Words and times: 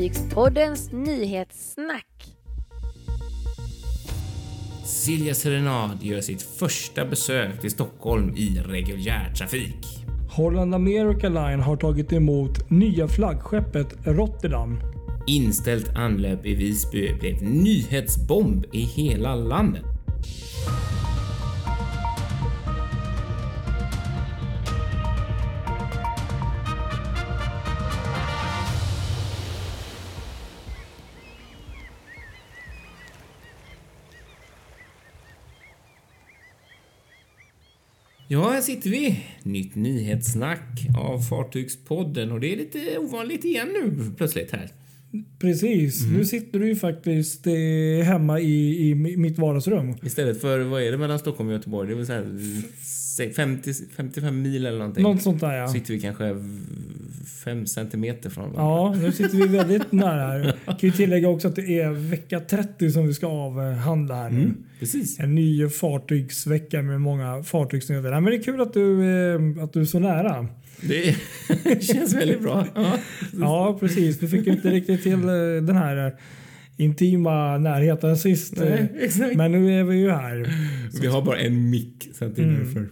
Fartygspoddens 0.00 0.92
nyhetssnack. 0.92 2.06
Silja 4.84 5.34
Serenad 5.34 6.02
gör 6.02 6.20
sitt 6.20 6.42
första 6.42 7.04
besök 7.04 7.60
till 7.60 7.70
Stockholm 7.70 8.36
i 8.36 8.62
reguljärtrafik. 8.66 9.86
Holland 10.30 10.74
America 10.74 11.28
Line 11.28 11.60
har 11.60 11.76
tagit 11.76 12.12
emot 12.12 12.70
nya 12.70 13.08
flaggskeppet 13.08 14.06
Rotterdam. 14.06 14.80
Inställt 15.26 15.96
anlöp 15.96 16.46
i 16.46 16.54
Visby 16.54 17.14
blev 17.20 17.42
nyhetsbomb 17.42 18.64
i 18.72 18.80
hela 18.80 19.34
landet. 19.34 19.84
Ja, 38.32 38.50
här 38.50 38.60
sitter 38.60 38.90
vi. 38.90 39.20
Nytt 39.42 39.74
nyhetssnack 39.74 40.86
av 40.98 41.18
Fartygspodden 41.18 42.32
och 42.32 42.40
det 42.40 42.52
är 42.52 42.56
lite 42.56 42.98
ovanligt 42.98 43.44
igen 43.44 43.68
nu 43.68 44.12
plötsligt 44.16 44.52
här. 44.52 44.68
Precis. 45.38 46.02
Nu 46.06 46.24
sitter 46.24 46.58
du 46.58 46.68
ju 46.68 46.76
faktiskt 46.76 47.46
eh, 47.46 47.52
hemma 48.04 48.40
i, 48.40 48.88
i 48.90 48.94
mitt 48.94 49.38
vardagsrum. 49.38 49.94
Istället 50.02 50.40
för, 50.40 50.58
vad 50.60 50.82
är 50.82 50.90
det 50.92 50.98
mellan 50.98 51.18
Stockholm 51.18 51.48
och 51.48 51.54
Göteborg? 51.54 51.88
Det 51.88 51.94
är 51.94 51.96
väl 51.96 52.06
så 52.06 52.12
här 52.12 52.38
se- 53.16 53.30
50, 53.30 53.72
55 53.96 54.42
mil 54.42 54.66
eller 54.66 54.78
någonting. 54.78 55.02
Något 55.02 55.22
sånt 55.22 55.40
där 55.40 55.52
ja. 55.52 55.68
Sitter 55.68 55.94
vi 55.94 56.00
kanske 56.00 56.24
5 57.44 57.66
centimeter 57.66 58.30
från 58.30 58.52
varandra. 58.52 58.62
Ja, 58.62 59.02
nu 59.06 59.12
sitter 59.12 59.36
vi 59.36 59.46
väldigt 59.46 59.92
nära 59.92 60.26
här. 60.26 60.54
Kan 60.66 60.76
ju 60.80 60.90
tillägga 60.90 61.28
också 61.28 61.48
att 61.48 61.56
det 61.56 61.80
är 61.80 61.90
vecka 61.90 62.40
30 62.40 62.90
som 62.90 63.06
vi 63.06 63.14
ska 63.14 63.26
avhandla 63.26 64.14
här 64.14 64.30
nu. 64.30 64.40
Mm, 64.42 64.56
precis. 64.80 65.20
En 65.20 65.34
ny 65.34 65.68
fartygsvecka 65.68 66.82
med 66.82 67.00
många 67.00 67.42
fartygsnyheter. 67.42 68.10
Men 68.10 68.24
det 68.24 68.36
är 68.36 68.42
kul 68.42 68.60
att 68.60 68.74
du, 68.74 69.02
eh, 69.58 69.64
att 69.64 69.72
du 69.72 69.80
är 69.80 69.84
så 69.84 69.98
nära. 69.98 70.48
Det 70.80 71.14
känns 71.84 72.14
väldigt 72.14 72.40
bra. 72.42 72.66
Ja. 72.74 72.98
Ja, 73.40 73.76
precis. 73.80 74.22
Vi 74.22 74.28
fick 74.28 74.46
ju 74.46 74.52
inte 74.52 74.70
riktigt 74.70 75.02
till 75.02 75.12
eh, 75.28 75.34
den 75.66 75.76
här 75.76 76.06
eh, 76.06 76.12
intima 76.76 77.58
närheten 77.58 78.16
sist. 78.16 78.56
Nej, 78.56 78.92
exakt. 79.00 79.36
Men 79.36 79.52
nu 79.52 79.80
är 79.80 79.84
vi 79.84 79.96
ju 79.96 80.10
här. 80.10 80.54
Vi 81.00 81.06
har 81.06 81.22
bara 81.22 81.38
en 81.38 81.70
mick 81.70 82.08
så 82.14 82.24
att 82.24 82.36
det 82.36 82.42
är 82.42 82.46
Mm. 82.46 82.64
därför. 82.64 82.88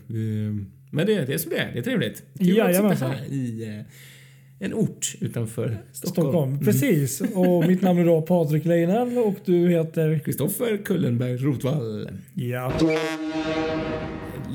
Men 0.90 1.06
det, 1.06 1.24
det 1.24 1.34
är 1.34 1.38
som 1.38 1.50
det 1.50 1.58
är. 1.58 1.72
Det 1.72 1.78
är 1.78 1.82
trevligt. 1.82 2.22
Kul 2.38 2.60
att 2.60 2.74
sitta 2.74 3.06
här 3.06 3.24
i 3.30 3.64
eh, 3.64 3.84
en 4.60 4.74
ort 4.74 5.14
utanför 5.20 5.78
Stockholm. 5.92 6.30
Stockholm. 6.30 6.52
Mm. 6.52 6.64
Precis. 6.64 7.20
Och 7.20 7.66
mitt 7.68 7.82
namn 7.82 8.00
är 8.00 8.04
då 8.04 8.22
Patrik 8.22 8.64
Leinell 8.64 9.18
och 9.18 9.34
du 9.44 9.68
heter? 9.68 10.18
Kristoffer 10.18 10.76
Kullenberg 10.84 11.36
Rotvall. 11.36 12.10
Ja. 12.34 12.72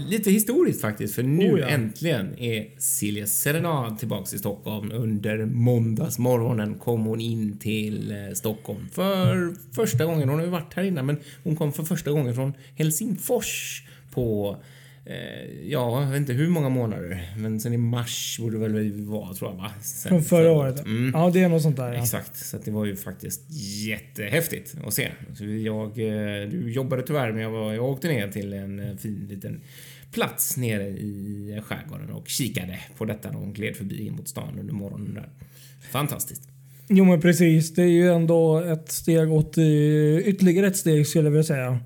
Lite 0.10 0.32
historiskt 0.32 0.82
faktiskt, 0.82 1.16
för 1.16 1.24
nu 1.24 1.54
Oh 1.54 1.60
ja. 1.60 1.68
äntligen 1.68 2.40
är 2.40 2.68
Silja 2.78 3.28
Serenad 3.28 4.00
tillbaks 4.00 4.34
i 4.34 4.38
Stockholm. 4.38 4.92
Under 4.92 5.46
måndagsmorgonen 5.46 6.76
kom 6.76 7.06
hon 7.06 7.22
in 7.22 7.58
till 7.58 8.12
eh, 8.12 8.34
Stockholm 8.34 8.88
för 8.92 9.54
första 9.76 10.06
gången. 10.06 10.30
Hon 10.30 10.38
har 10.40 10.46
ju 10.46 10.52
varit 10.52 10.74
här 10.74 10.84
innan, 10.84 11.06
men 11.06 11.18
hon 11.44 11.56
kom 11.56 11.74
för 11.74 11.84
första 11.84 12.12
gången 12.12 12.36
från 12.36 12.54
Helsingfors 12.76 13.84
på 14.12 14.58
ja, 15.64 16.02
jag 16.02 16.12
vet 16.12 16.20
inte 16.20 16.34
hur 16.34 16.50
många 16.50 16.70
månader, 16.70 17.34
men 17.38 17.60
sen 17.60 17.74
i 17.74 17.78
mars 17.78 18.38
borde 18.40 18.58
det 18.58 18.74
väl 18.74 19.06
vara 19.06 19.34
tror 19.34 19.52
jag 19.52 19.58
va? 19.58 19.72
Sen 19.82 20.10
Från 20.10 20.24
förra 20.24 20.52
året. 20.52 20.86
Mm. 20.86 21.12
Ja, 21.14 21.30
det 21.34 21.42
är 21.42 21.50
något 21.50 21.62
sånt 21.62 21.78
där. 21.78 21.94
Ja. 21.94 22.02
Exakt, 22.02 22.38
så 22.38 22.58
det 22.66 22.72
var 22.72 22.86
ju 22.86 22.96
faktiskt 22.96 23.42
jättehäftigt 23.88 24.76
att 24.86 24.94
se. 24.94 25.12
Så 25.38 25.46
jag, 25.46 25.88
eh, 25.90 26.50
du 26.50 26.72
jobbade 26.72 27.02
tyvärr, 27.02 27.32
men 27.32 27.42
jag, 27.42 27.52
var, 27.52 27.74
jag 27.74 27.86
åkte 27.86 28.08
ner 28.08 28.28
till 28.28 28.54
en 28.54 28.80
eh, 28.80 28.98
fin 28.98 29.28
liten 29.30 29.62
plats 30.12 30.58
nere 30.58 30.88
i 30.88 31.62
skärgården 31.66 32.10
och 32.10 32.28
kikade 32.28 32.80
på 32.98 33.06
detta 33.06 33.32
när 33.32 33.38
hon 33.38 33.54
gled 33.54 33.76
förbi 33.76 34.06
in 34.06 34.16
mot 34.16 34.28
stan 34.28 34.60
under 34.60 34.74
morgonen 34.74 35.14
där. 35.14 35.30
Fantastiskt. 35.92 36.50
Jo, 36.88 37.06
men 37.06 37.22
precis. 37.22 37.74
Det 37.74 37.82
är 37.82 37.88
ju 37.88 38.12
ändå 38.12 38.60
ett 38.60 38.92
steg 38.92 39.32
åt 39.32 39.58
eh, 39.58 40.18
ytterligare 40.18 40.68
ett 40.68 40.78
steg 40.78 41.08
skulle 41.08 41.24
jag 41.24 41.32
vilja 41.32 41.44
säga. 41.44 41.80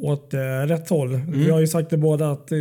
Åt 0.00 0.34
eh, 0.34 0.38
rätt 0.66 0.88
håll. 0.88 1.14
Mm. 1.14 1.30
Vi 1.32 1.50
har 1.50 1.60
ju 1.60 1.66
sagt 1.66 1.90
det 1.90 1.96
båda 1.96 2.30
att 2.30 2.52
eh, 2.52 2.58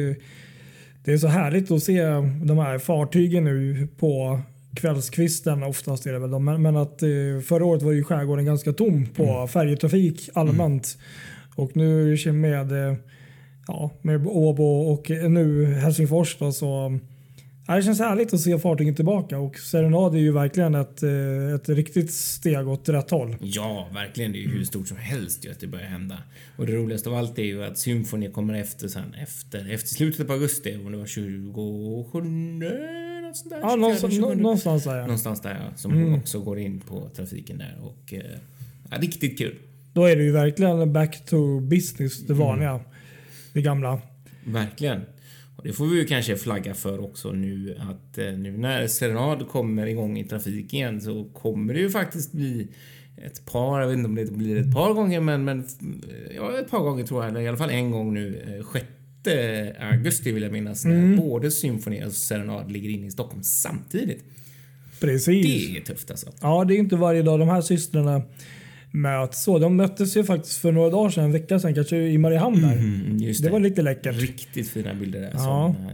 det 1.03 1.11
är 1.13 1.17
så 1.17 1.27
härligt 1.27 1.72
att 1.72 1.83
se 1.83 2.03
de 2.44 2.57
här 2.57 2.79
fartygen 2.79 3.44
nu 3.44 3.88
på 3.97 4.39
kvällskvisten. 4.75 5.63
Oftast 5.63 6.05
är 6.05 6.13
det 6.13 6.19
väl 6.19 6.31
de. 6.31 6.45
Men, 6.45 6.75
att 6.75 7.03
eh, 7.03 7.09
förra 7.45 7.66
året 7.66 7.81
var 7.81 7.91
ju 7.91 8.03
skärgården 8.03 8.45
ganska 8.45 8.73
tom 8.73 9.05
på 9.16 9.23
Mm. 9.23 9.47
färjetrafik 9.47 10.29
allmänt. 10.33 10.97
Och 11.55 11.77
nu 11.77 12.17
med, 12.31 12.97
ja, 13.67 13.91
med 14.01 14.27
Åbo 14.27 14.63
och 14.63 15.09
nu 15.09 15.66
Helsingfors 15.66 16.38
då, 16.39 16.51
så 16.51 17.00
det 17.75 17.84
känns 17.84 18.00
härligt 18.00 18.34
att 18.34 18.40
se 18.41 18.59
fartygen 18.59 18.96
tillbaka 18.96 19.38
och 19.40 19.57
Serenad 19.59 20.16
är 20.16 20.19
ju 20.19 20.31
verkligen 20.31 20.75
ett, 20.75 21.03
eh, 21.03 21.53
ett 21.56 21.69
riktigt 21.69 22.13
steg 22.13 22.68
åt 22.68 22.90
rätt 22.90 23.09
håll. 23.09 23.35
Ja, 23.41 23.90
verkligen. 23.94 24.31
Det 24.31 24.38
är 24.38 24.41
ju 24.41 24.50
hur 24.50 24.63
stort 24.63 24.88
som 24.88 24.97
helst 24.97 25.46
att 25.52 25.59
det 25.59 25.68
börjar 25.68 25.85
hända. 25.85 26.18
Och 26.57 26.66
det 26.66 26.74
roligaste 26.74 27.09
av 27.09 27.16
allt 27.16 27.40
är 27.40 27.44
ju 27.44 27.63
att 27.63 27.78
Symphony 27.78 28.31
kommer 28.31 28.53
efter 28.53 28.88
sen, 28.88 29.13
efter, 29.13 29.74
efter 29.74 29.88
slutet 29.88 30.28
på 30.28 30.34
augusti, 30.34 30.75
om 30.85 30.91
det 30.91 30.97
var 30.97 31.06
27, 31.06 31.38
något 33.30 33.38
sånt 33.38 33.50
där. 33.50 33.59
Ja, 33.59 33.69
24, 33.69 33.75
någonstans, 33.75 34.13
27. 34.13 34.22
nå- 34.28 34.34
någonstans 34.34 34.84
där 34.84 34.96
ja. 34.96 35.01
Någonstans 35.01 35.41
där 35.41 35.51
ja, 35.51 35.78
som 35.78 35.91
hon 35.94 36.13
också 36.16 36.40
går 36.40 36.59
in 36.59 36.80
på 36.80 37.09
trafiken 37.16 37.57
där 37.57 37.78
och 37.81 38.13
eh, 38.13 38.22
ja, 38.91 38.97
riktigt 38.97 39.38
kul. 39.38 39.56
Då 39.94 40.06
är 40.06 40.16
det 40.16 40.24
ju 40.24 40.31
verkligen 40.31 40.94
back 40.94 41.25
to 41.25 41.59
business, 41.59 42.19
det 42.28 42.34
vanliga. 42.34 42.80
Det 43.53 43.62
gamla. 43.62 44.01
Verkligen. 44.46 45.01
Och 45.59 45.65
det 45.65 45.73
får 45.73 45.85
vi 45.85 45.97
ju 45.97 46.05
kanske 46.05 46.35
flagga 46.35 46.73
för 46.73 47.03
också 47.03 47.31
nu 47.31 47.77
att 47.79 48.17
eh, 48.17 48.25
nu 48.25 48.57
när 48.57 48.87
Serenad 48.87 49.47
kommer 49.47 49.87
igång 49.87 50.17
i 50.17 50.23
trafik 50.23 50.73
igen 50.73 51.01
så 51.01 51.23
kommer 51.23 51.73
det 51.73 51.79
ju 51.79 51.89
faktiskt 51.89 52.31
bli 52.31 52.67
ett 53.17 53.45
par, 53.45 53.81
jag 53.81 53.87
vet 53.87 53.97
inte 53.97 54.09
om 54.09 54.15
det 54.15 54.31
blir 54.31 54.57
ett 54.57 54.73
par 54.73 54.93
gånger 54.93 55.19
men, 55.19 55.43
men 55.43 55.67
ja, 56.35 56.59
ett 56.59 56.71
par 56.71 56.79
gånger 56.79 57.05
tror 57.05 57.23
jag, 57.23 57.29
eller 57.29 57.41
i 57.41 57.47
alla 57.47 57.57
fall 57.57 57.69
en 57.69 57.91
gång 57.91 58.13
nu, 58.13 58.57
eh, 58.57 58.65
6 58.73 58.85
augusti 59.79 60.31
vill 60.31 60.43
jag 60.43 60.51
minnas, 60.51 60.85
när 60.85 61.17
både 61.17 61.51
Symphony 61.51 62.03
och 62.03 62.11
Serenad 62.11 62.71
ligger 62.71 62.89
inne 62.89 63.07
i 63.07 63.11
Stockholm 63.11 63.43
samtidigt. 63.43 64.23
Precis. 64.99 65.67
Det 65.67 65.77
är 65.77 65.81
tufft 65.81 66.11
alltså. 66.11 66.31
Ja, 66.41 66.65
det 66.65 66.75
är 66.75 66.77
inte 66.77 66.95
varje 66.95 67.21
dag 67.21 67.39
de 67.39 67.49
här 67.49 67.61
systrarna 67.61 68.21
möts 68.91 69.44
så. 69.44 69.59
De 69.59 69.75
möttes 69.75 70.17
ju 70.17 70.23
faktiskt 70.23 70.57
för 70.57 70.72
några 70.72 70.89
dagar 70.89 71.09
sedan, 71.09 71.23
en 71.23 71.31
vecka 71.31 71.59
sedan 71.59 71.75
kanske 71.75 71.97
i 71.97 72.17
Mariehamn 72.17 72.61
där. 72.61 72.73
Mm, 72.77 73.17
just 73.17 73.44
Det 73.44 73.50
var 73.50 73.59
lite 73.59 73.81
läckert. 73.81 74.16
Riktigt 74.22 74.69
fina 74.69 74.94
bilder 74.94 75.22
där 75.22 75.31
Ja. 75.33 75.75
som, 75.75 75.85
eh, 75.85 75.91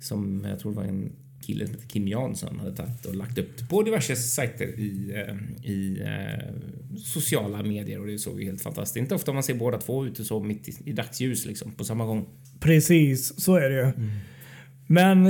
som 0.00 0.46
jag 0.50 0.58
tror 0.58 0.72
var 0.72 0.84
en 0.84 1.12
kille 1.46 1.66
som 1.66 1.74
heter 1.74 1.88
Kim 1.88 2.08
Jansson 2.08 2.58
hade 2.58 2.76
tagit 2.76 3.04
och 3.06 3.14
lagt 3.14 3.38
upp 3.38 3.68
på 3.68 3.82
diverse 3.82 4.16
sajter 4.16 4.66
i, 4.80 5.12
eh, 5.14 5.70
i 5.70 6.00
eh, 6.02 6.54
sociala 6.98 7.62
medier 7.62 8.00
och 8.00 8.06
det 8.06 8.18
såg 8.18 8.40
ju 8.40 8.46
helt 8.46 8.62
fantastiskt. 8.62 8.96
Inte 8.96 9.14
ofta 9.14 9.32
man 9.32 9.42
ser 9.42 9.54
båda 9.54 9.78
två 9.78 10.06
ute 10.06 10.24
så 10.24 10.40
mitt 10.40 10.68
i, 10.68 10.72
i 10.84 10.92
dagsljus 10.92 11.46
liksom 11.46 11.72
på 11.72 11.84
samma 11.84 12.04
gång. 12.04 12.26
Precis, 12.60 13.40
så 13.40 13.56
är 13.56 13.70
det 13.70 13.76
ju. 13.76 13.82
Mm. 13.86 14.10
Men 14.86 15.26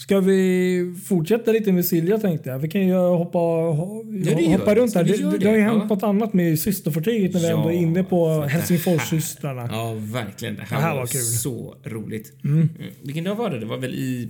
ska 0.00 0.20
vi 0.20 0.94
fortsätta 1.04 1.52
lite 1.52 1.72
med 1.72 1.84
Silja 1.86 2.18
tänkte 2.18 2.48
jag. 2.50 2.58
Vi 2.58 2.68
kan 2.68 2.86
ju 2.86 2.94
hoppa, 2.94 3.38
Ja, 3.38 3.72
hoppa 3.72 4.74
vi. 4.74 4.80
runt 4.80 4.94
här. 4.94 5.04
vi 5.04 5.12
Det, 5.12 5.38
det 5.38 5.48
har 5.48 5.56
ju 5.56 5.62
hänt 5.62 5.82
Ja. 5.88 5.94
något 5.94 6.02
annat 6.02 6.32
med 6.32 6.58
systerfartyget 6.58 7.32
när 7.34 7.40
vi 7.40 7.48
Ja, 7.48 7.56
ändå 7.56 7.68
är 7.68 7.74
inne 7.76 8.04
på 8.04 8.40
Helsingforssystrarna. 8.42 9.68
Ja, 9.72 9.94
verkligen. 9.98 10.54
Det 10.56 10.62
här, 10.62 10.76
Det 10.76 10.82
här 10.82 10.90
var, 10.92 11.00
var 11.00 11.06
kul. 11.06 11.20
så 11.20 11.76
roligt. 11.84 12.32
Mm. 12.44 12.68
Vilken 13.02 13.24
dag 13.24 13.34
var 13.34 13.50
det? 13.50 13.58
Det 13.58 13.66
var 13.66 13.78
väl 13.78 13.94
i 13.94 14.28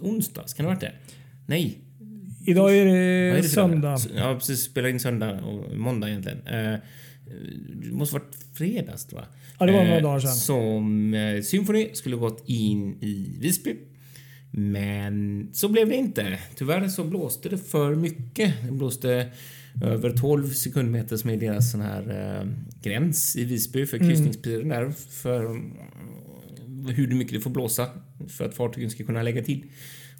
onsdags? 0.00 0.54
Kan 0.54 0.64
det 0.64 0.70
ha 0.70 0.74
varit 0.74 0.80
det? 0.80 0.92
Nej, 1.46 1.78
Idag 2.46 2.76
är 2.78 2.84
det, 2.84 2.92
är 2.98 3.36
det 3.36 3.42
söndag. 3.42 3.88
dag? 3.90 4.00
Ja, 4.16 4.34
precis. 4.34 4.60
Spelar 4.62 4.88
in 4.88 5.00
söndag 5.00 5.40
och 5.40 5.76
måndag 5.78 6.08
egentligen. 6.08 6.38
Eh, 6.46 6.78
det 7.82 7.92
måste 7.92 8.14
varit 8.14 8.36
fredags, 8.54 9.04
tror 9.04 9.20
jag. 9.20 9.28
Ja, 9.58 9.66
det 9.66 9.72
var 9.72 9.84
några 9.84 9.96
Eh, 9.96 10.02
dagar 10.02 10.20
sedan. 10.20 10.30
Som 10.34 11.14
eh, 11.14 11.42
Symphony 11.42 11.88
skulle 11.92 12.16
gått 12.16 12.42
in 12.46 12.96
i 13.00 13.36
Visby. 13.40 13.76
Men 14.54 15.48
så 15.52 15.68
blev 15.68 15.88
det 15.88 15.96
inte. 15.96 16.38
Tyvärr 16.56 16.88
så 16.88 17.04
blåste 17.04 17.48
det 17.48 17.58
för 17.58 17.94
mycket. 17.94 18.54
Det 18.66 18.72
blåste 18.72 19.28
över 19.82 20.10
12 20.16 20.48
sekundmeter 20.50 21.16
som 21.16 21.30
är 21.30 21.36
deras 21.36 21.72
sån 21.72 21.80
här 21.80 22.40
eh, 22.40 22.48
gräns 22.82 23.36
i 23.36 23.44
Visby 23.44 23.86
för 23.86 23.96
Mm. 23.96 24.08
kryssningspiren 24.08 24.68
där. 24.68 24.90
För 25.10 25.44
mm, 25.44 25.72
hur 26.88 27.14
mycket 27.14 27.34
det 27.34 27.40
får 27.40 27.50
blåsa 27.50 27.88
för 28.28 28.44
att 28.44 28.54
fartygen 28.54 28.90
ska 28.90 29.04
kunna 29.04 29.22
lägga 29.22 29.42
till. 29.42 29.62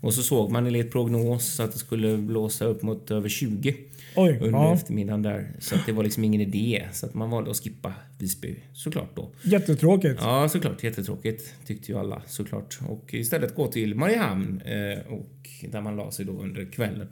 Och 0.00 0.14
så 0.14 0.22
såg 0.22 0.50
man 0.50 0.66
enligt 0.66 0.92
prognos 0.92 1.60
att 1.60 1.72
det 1.72 1.78
skulle 1.78 2.16
blåsa 2.16 2.64
upp 2.64 2.82
mot 2.82 3.10
över 3.10 3.28
20 3.28 3.74
Oj, 4.16 4.38
under 4.40 4.58
ja. 4.58 4.74
eftermiddagen 4.74 5.22
där. 5.22 5.52
Så 5.58 5.74
att 5.74 5.86
det 5.86 5.92
var 5.92 6.04
liksom 6.04 6.24
ingen 6.24 6.40
idé. 6.40 6.88
Så 6.92 7.06
att 7.06 7.14
man 7.14 7.30
valde 7.30 7.50
att 7.50 7.56
skippa 7.56 7.94
Visby 8.18 8.56
såklart 8.72 9.16
då. 9.16 9.32
Jättetråkigt. 9.42 10.20
Ja, 10.20 10.48
såklart. 10.48 10.84
Jättetråkigt 10.84 11.54
tyckte 11.66 11.92
ju 11.92 11.98
alla 11.98 12.22
såklart. 12.26 12.78
Och 12.88 13.14
istället 13.14 13.54
gå 13.54 13.66
till 13.66 13.94
Mariehamn 13.94 14.60
eh, 14.60 15.12
och 15.12 15.48
där 15.70 15.80
man 15.80 15.96
la 15.96 16.10
sig 16.10 16.24
då 16.24 16.32
under 16.32 16.64
kvällen. 16.64 17.08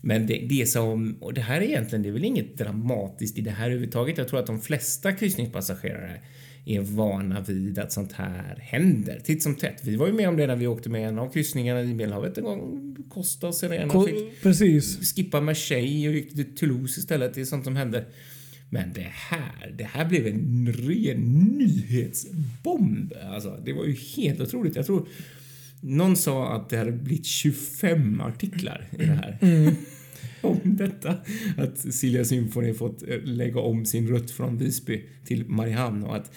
Men 0.00 0.26
det, 0.26 0.46
det 0.48 0.66
som, 0.68 1.16
och 1.20 1.34
det 1.34 1.40
här 1.40 1.60
är 1.60 1.64
egentligen, 1.64 2.02
det 2.02 2.08
är 2.08 2.12
väl 2.12 2.24
inget 2.24 2.58
dramatiskt 2.58 3.38
i 3.38 3.40
det 3.40 3.50
här 3.50 3.66
överhuvudtaget. 3.66 4.18
Jag 4.18 4.28
tror 4.28 4.40
att 4.40 4.46
de 4.46 4.60
flesta 4.60 5.12
kryssningspassagerare 5.12 6.20
är 6.64 6.80
vana 6.80 7.40
vid 7.40 7.78
att 7.78 7.92
sånt 7.92 8.12
här 8.12 8.56
händer 8.60 9.20
titt 9.24 9.42
som 9.42 9.54
tätt. 9.54 9.80
Vi 9.84 9.96
var 9.96 10.06
ju 10.06 10.12
med 10.12 10.28
om 10.28 10.36
det 10.36 10.46
när 10.46 10.56
vi 10.56 10.66
åkte 10.66 10.88
med 10.88 11.08
en 11.08 11.18
av 11.18 11.32
kryssningarna 11.32 11.82
i 11.82 11.94
Medelhavet 11.94 12.38
en 12.38 12.44
gång. 12.44 12.96
Costa 13.08 13.52
Serena 13.52 13.92
Ko- 13.92 14.06
fick 14.06 14.42
Precis. 14.42 15.14
skippa 15.14 15.40
Marseille 15.40 16.08
och 16.08 16.14
gick 16.14 16.34
till 16.34 16.56
Toulouse 16.56 17.00
istället. 17.00 17.34
Det 17.34 17.40
är 17.40 17.44
sånt 17.44 17.64
som 17.64 17.76
händer. 17.76 18.04
Men 18.70 18.92
det 18.92 19.06
här, 19.12 19.74
det 19.78 19.84
här 19.84 20.04
blev 20.08 20.26
en 20.26 20.72
ren 20.72 21.20
nyhetsbomb. 21.58 23.12
Alltså, 23.32 23.60
det 23.64 23.72
var 23.72 23.84
ju 23.84 23.96
helt 24.16 24.40
otroligt. 24.40 24.76
Jag 24.76 24.86
tror 24.86 25.08
någon 25.80 26.16
sa 26.16 26.56
att 26.56 26.68
det 26.70 26.76
hade 26.76 26.92
blivit 26.92 27.26
25 27.26 28.20
artiklar 28.20 28.88
i 28.92 28.96
det 28.96 29.04
här. 29.12 29.38
om 30.48 30.60
detta. 30.64 31.14
Att 31.56 31.78
Silja 31.78 32.24
Symphony 32.24 32.74
fått 32.74 33.02
eh, 33.08 33.22
lägga 33.22 33.60
om 33.60 33.84
sin 33.84 34.08
rutt 34.08 34.30
från 34.30 34.58
Visby 34.58 35.04
till 35.24 35.48
Mariehamn 35.48 36.04
och 36.04 36.16
att 36.16 36.32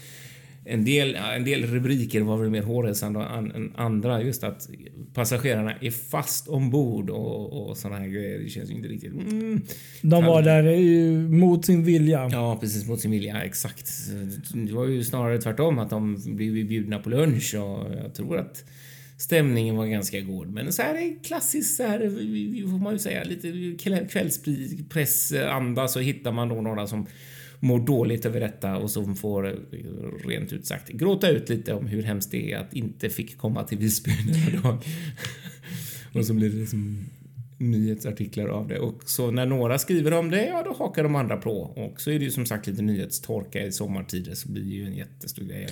en 0.65 0.85
del, 0.85 1.15
en 1.15 1.43
del 1.43 1.65
rubriker 1.65 2.21
var 2.21 2.37
väl 2.37 2.49
mer 2.49 2.61
hårresande 2.61 3.19
än 3.19 3.73
andra. 3.75 4.21
Just 4.21 4.43
att 4.43 4.69
passagerarna 5.13 5.73
är 5.81 5.91
fast 5.91 6.47
ombord 6.47 7.09
och, 7.09 7.69
och 7.69 7.77
såna 7.77 7.95
här 7.95 8.07
grejer. 8.07 8.39
Det 8.39 8.49
känns 8.49 8.69
ju 8.69 8.73
inte 8.73 8.87
riktigt... 8.87 9.13
Mm. 9.13 9.61
De 10.01 10.25
var 10.25 10.41
där 10.41 10.63
eh, 10.63 11.19
mot 11.29 11.65
sin 11.65 11.83
vilja. 11.83 12.29
Ja, 12.31 12.57
precis 12.61 12.87
mot 12.87 12.99
sin 12.99 13.11
vilja. 13.11 13.43
Exakt. 13.43 13.89
Det 14.53 14.73
var 14.73 14.85
ju 14.85 15.03
snarare 15.03 15.41
tvärtom 15.41 15.79
att 15.79 15.89
de 15.89 16.21
blev 16.25 16.67
bjudna 16.67 16.99
på 16.99 17.09
lunch 17.09 17.55
och 17.55 17.95
jag 18.03 18.13
tror 18.15 18.37
att 18.37 18.65
stämningen 19.23 19.75
var 19.75 19.85
ganska 19.85 20.21
god. 20.21 20.49
Men 20.49 20.73
så 20.73 20.81
här 20.81 20.95
är 20.95 21.23
klassiskt 21.23 21.75
så 21.75 21.83
här, 21.83 21.99
får 22.71 22.77
man 22.77 22.93
ju 22.93 22.99
säga, 22.99 23.23
lite 23.23 23.75
kvällspressanda 24.09 25.87
så 25.87 25.99
hittar 25.99 26.31
man 26.31 26.49
då 26.49 26.61
några 26.61 26.87
som 26.87 27.07
mår 27.59 27.79
dåligt 27.79 28.25
över 28.25 28.39
detta 28.39 28.77
och 28.77 28.91
som 28.91 29.15
får 29.15 29.59
rent 30.27 30.53
ut 30.53 30.65
sagt 30.65 30.89
gråta 30.89 31.29
ut 31.29 31.49
lite 31.49 31.73
om 31.73 31.87
hur 31.87 32.03
hemskt 32.03 32.31
det 32.31 32.51
är 32.51 32.57
att 32.57 32.73
inte 32.73 33.09
fick 33.09 33.37
komma 33.37 33.63
till 33.63 33.77
Visby 33.77 34.11
denna 34.11 34.61
dag. 34.63 34.77
och 36.13 36.25
så 36.25 36.33
blir 36.33 36.49
det 36.49 36.55
liksom 36.55 37.05
nyhetsartiklar 37.57 38.47
av 38.47 38.67
det. 38.67 38.79
Och 38.79 39.09
så 39.09 39.31
när 39.31 39.45
några 39.45 39.79
skriver 39.79 40.13
om 40.13 40.29
det, 40.29 40.45
ja 40.45 40.63
då 40.63 40.73
hakar 40.73 41.03
de 41.03 41.15
andra 41.15 41.37
på. 41.37 41.59
Och 41.61 42.01
så 42.01 42.11
är 42.11 42.19
det 42.19 42.25
ju 42.25 42.31
som 42.31 42.45
sagt 42.45 42.67
lite 42.67 42.81
nyhetstorka 42.81 43.65
i 43.65 43.71
sommartider 43.71 44.33
så 44.35 44.51
blir 44.51 44.63
det 44.63 44.69
ju 44.69 44.85
en 44.85 44.95
jättestor 44.95 45.43
grej. 45.43 45.67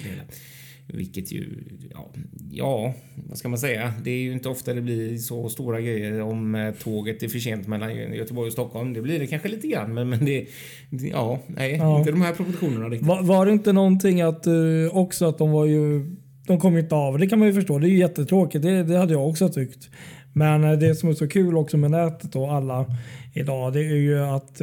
Vilket 0.93 1.31
ju, 1.31 1.63
ja, 1.93 2.11
ja, 2.51 2.93
vad 3.29 3.37
ska 3.37 3.49
man 3.49 3.59
säga? 3.59 3.93
Det 4.03 4.11
är 4.11 4.17
ju 4.21 4.31
inte 4.33 4.49
ofta 4.49 4.73
det 4.73 4.81
blir 4.81 5.17
så 5.17 5.49
stora 5.49 5.81
grejer 5.81 6.21
om 6.21 6.55
eh, 6.55 6.73
tåget 6.73 7.23
är 7.23 7.27
för 7.27 7.39
sent 7.39 7.67
mellan 7.67 7.95
Göteborg 7.95 8.47
och 8.47 8.53
Stockholm. 8.53 8.93
Det 8.93 9.01
blir 9.01 9.19
det 9.19 9.27
kanske 9.27 9.47
lite 9.47 9.67
grann, 9.67 9.93
men, 9.93 10.09
men 10.09 10.25
det, 10.25 10.47
ja, 10.89 11.39
nej, 11.47 11.75
Ja. 11.75 11.99
inte 11.99 12.11
de 12.11 12.21
här 12.21 12.33
proportionerna 12.33 12.85
riktigt. 12.89 13.07
Var, 13.07 13.23
var 13.23 13.45
det 13.45 13.51
inte 13.51 13.73
någonting 13.73 14.21
att 14.21 14.47
eh, 14.47 14.53
också 14.91 15.25
att 15.25 15.37
de 15.37 15.51
var 15.51 15.65
ju... 15.65 16.15
De 16.47 16.59
kom 16.59 16.77
inte 16.77 16.95
av. 16.95 17.19
Det 17.19 17.27
kan 17.27 17.39
man 17.39 17.47
ju 17.47 17.53
förstå. 17.53 17.79
Det 17.79 17.87
är 17.87 17.89
ju 17.89 17.97
jättetråkigt. 17.97 18.61
Det, 18.63 18.83
det 18.83 18.97
hade 18.97 19.13
jag 19.13 19.29
också 19.29 19.49
tyckt. 19.49 19.89
Men 20.33 20.63
eh, 20.63 20.71
det 20.79 20.95
som 20.95 21.09
är 21.09 21.13
så 21.13 21.27
kul 21.27 21.57
också 21.57 21.77
med 21.77 21.91
nätet 21.91 22.35
och 22.35 22.53
alla 22.53 22.85
idag 23.33 23.73
det 23.73 23.79
är 23.79 23.95
ju 23.95 24.19
att 24.19 24.61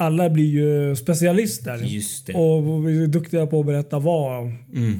alla 0.00 0.30
blir 0.30 0.44
ju 0.44 0.96
specialister. 0.96 1.80
Och 2.34 3.08
duktiga 3.08 3.46
på 3.46 3.60
att 3.60 3.66
berätta 3.66 3.98
vad, 3.98 4.52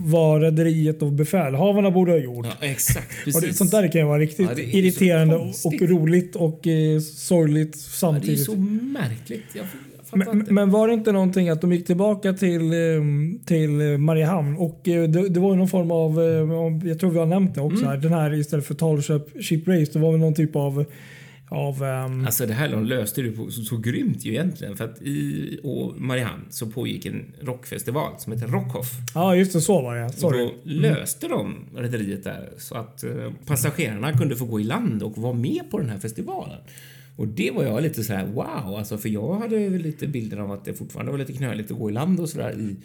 vad 0.05 0.43
rederiet 0.43 1.03
och 1.03 1.13
befälhavarna 1.13 1.91
borde 1.91 2.13
ha 2.13 2.19
gjort. 2.19 2.47
Ja, 2.61 2.67
exakt, 2.67 3.07
Och 3.19 3.25
precis. 3.25 3.45
det, 3.51 3.55
sånt 3.55 3.71
där 3.71 3.93
kan 3.93 4.01
ju 4.01 4.07
vara 4.07 4.19
riktigt 4.19 4.49
Ja, 4.57 4.63
irriterande 4.63 5.37
och, 5.37 5.49
och 5.65 5.81
roligt 5.83 6.37
och 6.37 6.67
eh, 6.67 7.01
sorgligt 7.01 7.77
Ja, 7.77 7.77
det 7.77 7.77
är 7.77 7.99
samtidigt. 7.99 8.45
så 8.45 8.57
märkligt. 8.57 9.45
Jag, 9.55 9.67
jag 10.13 10.19
Men, 10.35 10.47
men 10.55 10.71
var 10.71 10.89
det 10.89 10.95
inte 10.95 11.13
någonting 11.13 11.49
att 11.49 11.61
de 11.61 11.73
gick 11.73 11.87
tillbaka 11.87 12.33
till, 12.33 12.73
eh, 12.73 12.79
till 13.45 13.81
eh, 13.93 13.99
Mariehamn 13.99 14.57
och 14.57 14.89
eh, 14.89 15.09
det, 15.09 15.29
det 15.29 15.41
var 15.41 15.51
ju 15.53 15.57
någon 15.59 15.69
form 15.69 15.91
av, 15.91 16.21
eh, 16.21 16.89
jag 16.89 16.99
tror 17.01 17.11
vi 17.11 17.19
har 17.19 17.27
nämnt 17.27 17.55
det 17.55 17.61
Mm. 17.61 17.73
också 17.73 17.87
här, 17.87 17.97
den 17.97 18.13
här 18.13 18.35
istället 18.35 18.67
för 18.67 18.75
talköp 18.75 19.45
ship 19.45 19.69
race, 19.69 19.91
det 19.93 19.99
var 19.99 20.11
väl 20.11 20.21
någon 20.21 20.35
typ 20.35 20.57
av, 20.57 20.85
av 21.51 21.83
ehm, 21.85 22.27
Alltså 22.27 22.47
det 22.47 22.53
här 22.53 22.69
de 22.69 22.85
löste 22.85 23.23
det 23.23 23.31
på 23.31 23.51
så, 23.51 23.63
så 23.63 23.77
grymt 23.77 24.25
ju 24.25 24.31
egentligen. 24.31 24.77
För 24.77 24.85
att 24.85 25.03
i 25.03 25.61
och 25.63 26.01
Mariehamn 26.01 26.47
så 26.51 26.67
pågick 26.67 27.07
en 27.07 27.33
rockfestival 27.41 28.13
som 28.19 28.33
heter 28.33 28.47
Rockhoff. 28.47 28.91
ja 29.15 29.37
just 29.37 29.53
det, 29.53 29.61
så 29.61 29.83
var 29.83 29.97
det. 29.97 30.05
Och 30.05 30.15
Sorry. 30.15 30.45
då 30.45 30.53
löste 30.65 31.29
de 31.29 31.55
rederiet 31.77 32.25
där 32.25 32.51
så 32.59 32.75
att 32.75 33.05
eh, 33.05 33.33
passagerarna 33.47 34.13
kunde 34.13 34.37
få 34.37 34.45
gå 34.45 34.61
i 34.61 34.65
land 34.65 35.03
och 35.03 35.19
vara 35.19 35.35
med 35.35 35.71
på 35.71 35.79
den 35.79 35.89
här 35.89 35.99
festivalen. 35.99 36.59
Och 37.17 37.29
det 37.29 37.51
var 37.51 37.65
jag 37.65 37.83
lite 37.83 38.05
så 38.05 38.13
här 38.13 38.27
wow, 38.27 38.75
alltså 38.79 38.99
för 38.99 39.09
jag 39.09 39.35
hade 39.35 39.69
lite 39.69 40.07
bilder 40.07 40.37
av 40.37 40.53
att 40.53 40.65
det 40.65 40.75
fortfarande 40.75 41.13
var 41.13 41.19
lite 41.19 41.33
knöligt 41.33 41.71
att 41.71 41.79
gå 41.79 41.91
i 41.91 41.93
land 41.93 42.21
och 42.21 42.29
sådär 42.29 42.53
i 42.61 42.77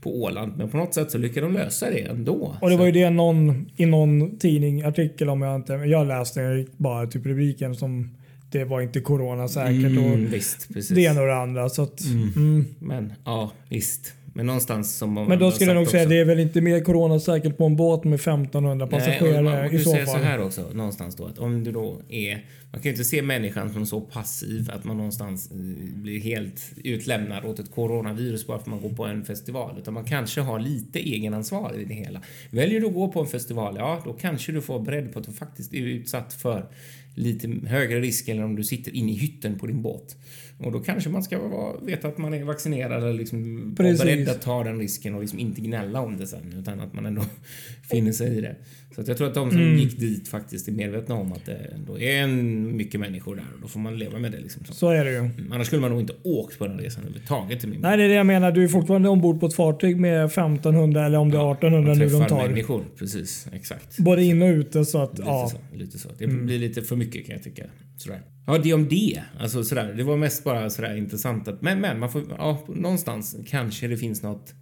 på 0.00 0.22
Åland. 0.22 0.52
Men 0.56 0.68
på 0.68 0.76
något 0.76 0.94
sätt 0.94 1.10
så 1.10 1.18
lyckades 1.18 1.52
de 1.52 1.60
lösa 1.60 1.90
det 1.90 2.00
ändå. 2.00 2.56
Och 2.60 2.70
det 2.70 2.76
var 2.76 2.86
ju 2.86 2.92
det 2.92 3.10
någon, 3.10 3.70
i 3.76 3.86
någon 3.86 4.38
tidning, 4.38 4.82
artikel 4.82 5.28
om 5.28 5.42
jag 5.42 5.56
inte, 5.56 5.72
jag 5.72 6.06
läste 6.06 6.66
bara 6.76 7.06
typ 7.06 7.26
rubriken 7.26 7.74
som 7.74 8.10
det 8.50 8.64
var 8.64 8.80
inte 8.80 9.00
corona 9.00 9.48
säkert 9.48 9.98
och 9.98 10.04
Mm, 10.04 10.30
visst, 10.30 10.68
precis. 10.74 10.88
det 10.96 11.00
ena 11.00 11.20
och 11.20 11.26
det 11.26 11.36
andra. 11.36 11.68
Så 11.68 11.82
att, 11.82 12.00
mm. 12.04 12.64
Men 12.78 13.12
ja, 13.24 13.50
visst. 13.68 14.14
Men 14.40 14.46
någonstans 14.46 14.96
som 14.96 15.14
Men 15.14 15.38
då 15.38 15.50
skulle 15.50 15.70
jag 15.70 15.76
nog 15.76 15.88
säga 15.88 16.02
också- 16.02 16.10
det 16.10 16.20
är 16.20 16.24
väl 16.24 16.40
inte 16.40 16.60
mer 16.60 16.80
corona 16.80 17.20
säkert 17.20 17.56
på 17.56 17.64
en 17.64 17.76
båt 17.76 18.04
med 18.04 18.20
1500 18.20 18.74
Nej, 18.74 18.82
och 18.84 18.92
man, 18.92 19.00
passagerare 19.00 19.42
man 19.42 19.74
i 19.74 19.78
så 19.78 19.96
fall. 19.96 20.06
så 20.06 20.16
här 20.16 20.42
också, 20.42 20.64
någonstans 20.72 21.16
då, 21.16 21.26
att 21.26 21.38
om 21.38 21.64
du 21.64 21.72
då 21.72 22.00
är... 22.08 22.44
Man 22.72 22.80
kan 22.80 22.82
ju 22.82 22.90
inte 22.90 23.04
se 23.04 23.22
människan 23.22 23.72
som 23.72 23.86
så 23.86 24.00
passiv 24.00 24.70
att 24.74 24.84
man 24.84 24.96
någonstans 24.96 25.50
eh, 25.50 25.56
blir 25.94 26.20
helt 26.20 26.72
utlämnad 26.84 27.44
åt 27.44 27.58
ett 27.58 27.70
coronavirus 27.70 28.46
bara 28.46 28.58
för 28.58 28.62
att 28.62 28.66
man 28.66 28.80
går 28.80 28.96
på 28.96 29.04
en 29.04 29.24
festival. 29.24 29.78
Utan 29.78 29.94
man 29.94 30.04
kanske 30.04 30.40
har 30.40 30.58
lite 30.58 30.98
egenansvar 30.98 31.74
i 31.80 31.84
det 31.84 31.94
hela. 31.94 32.22
Väljer 32.50 32.80
du 32.80 32.86
att 32.86 32.94
gå 32.94 33.08
på 33.08 33.20
en 33.20 33.26
festival, 33.26 33.74
ja 33.78 34.02
då 34.04 34.12
kanske 34.12 34.52
du 34.52 34.60
får 34.60 34.74
vara 34.74 34.84
beredd 34.84 35.12
på 35.12 35.18
att 35.18 35.26
du 35.26 35.32
faktiskt 35.32 35.74
är 35.74 35.78
utsatt 35.78 36.34
för 36.34 36.66
lite 37.14 37.48
högre 37.66 38.00
risk 38.00 38.28
än 38.28 38.42
om 38.42 38.56
du 38.56 38.64
sitter 38.64 38.94
inne 38.96 39.12
i 39.12 39.14
hytten 39.14 39.58
på 39.58 39.66
din 39.66 39.82
båt. 39.82 40.16
Och 40.60 40.72
då 40.72 40.80
kanske 40.80 41.10
man 41.10 41.22
ska 41.22 41.38
vara, 41.38 41.80
veta 41.80 42.08
att 42.08 42.18
man 42.18 42.34
är 42.34 42.44
vaccinerad 42.44 43.02
eller 43.02 43.12
liksom 43.12 43.74
beredd 43.74 44.28
att 44.28 44.42
ta 44.42 44.64
den 44.64 44.78
risken 44.78 45.14
och 45.14 45.20
liksom 45.20 45.38
inte 45.38 45.60
gnälla 45.60 46.00
om 46.00 46.16
det 46.16 46.26
sen 46.26 46.54
utan 46.58 46.80
att 46.80 46.94
man 46.94 47.06
ändå 47.06 47.22
finner 47.90 48.12
sig 48.12 48.38
i 48.38 48.40
det. 48.40 48.56
Så 48.94 49.02
jag 49.06 49.16
tror 49.16 49.28
att 49.28 49.34
de 49.34 49.50
som 49.50 49.60
Mm. 49.60 49.76
gick 49.78 49.98
dit 50.00 50.28
faktiskt 50.28 50.68
är 50.68 50.72
medvetna 50.72 51.14
om 51.14 51.32
att 51.32 51.46
det 51.46 51.54
ändå 51.54 51.98
är 51.98 52.22
en, 52.22 52.76
mycket 52.76 53.00
människor 53.00 53.36
där 53.36 53.44
och 53.54 53.60
då 53.62 53.68
får 53.68 53.80
man 53.80 53.98
leva 53.98 54.18
med 54.18 54.32
det. 54.32 54.38
Liksom. 54.40 54.64
Så. 54.64 54.74
Så 54.74 54.88
är 54.90 55.04
det 55.04 55.10
ju. 55.10 55.16
Mm, 55.16 55.52
Annars 55.52 55.66
skulle 55.66 55.80
man 55.82 55.90
nog 55.90 56.00
inte 56.00 56.12
åkt 56.24 56.58
på 56.58 56.66
den 56.66 56.78
resan 56.78 57.02
överhuvudtaget 57.02 57.60
till 57.60 57.68
min 57.68 57.80
Nej, 57.80 57.96
det 57.96 58.04
är 58.04 58.08
det 58.08 58.14
jag 58.14 58.26
menar. 58.26 58.52
Du 58.52 58.64
är 58.64 58.68
fortfarande 58.68 59.08
ombord 59.08 59.40
på 59.40 59.46
ett 59.46 59.54
fartyg 59.54 59.96
med 60.00 60.24
1500 60.24 61.06
eller 61.06 61.18
om 61.18 61.30
det 61.30 61.38
är 61.38 61.52
1800 61.52 61.88
Man 61.90 61.98
nu 61.98 62.08
de 62.08 62.24
tar. 62.26 62.48
människor, 62.48 62.84
precis. 62.98 63.46
Exakt. 63.52 63.98
Både 63.98 64.24
in 64.24 64.42
och 64.42 64.46
ute 64.48 64.84
så 64.84 64.98
att 65.02 65.10
Lite, 65.18 65.22
ja. 65.30 65.50
så, 65.70 65.76
lite 65.76 65.98
så. 65.98 66.08
Det 66.18 66.24
Mm. 66.24 66.46
blir 66.46 66.58
lite 66.58 66.82
för 66.82 66.96
mycket 66.96 67.26
kan 67.26 67.34
jag 67.34 67.42
tycka. 67.44 67.64
Sådär. 67.96 68.20
Ja, 68.46 68.58
det 68.58 68.74
om 68.74 68.88
det. 68.88 69.22
Alltså 69.40 69.64
sådär. 69.64 69.94
Det 69.96 70.02
var 70.02 70.16
mest 70.16 70.44
bara 70.44 70.70
sådär 70.70 70.96
intressant 70.96 71.48
att, 71.48 71.62
men, 71.62 71.80
men 71.80 71.98
man 71.98 72.10
får, 72.12 72.22
ja, 72.38 72.64
någonstans 72.68 73.36
kanske 73.46 73.88
det 73.88 73.96
finns 73.96 74.22
något, 74.22 74.54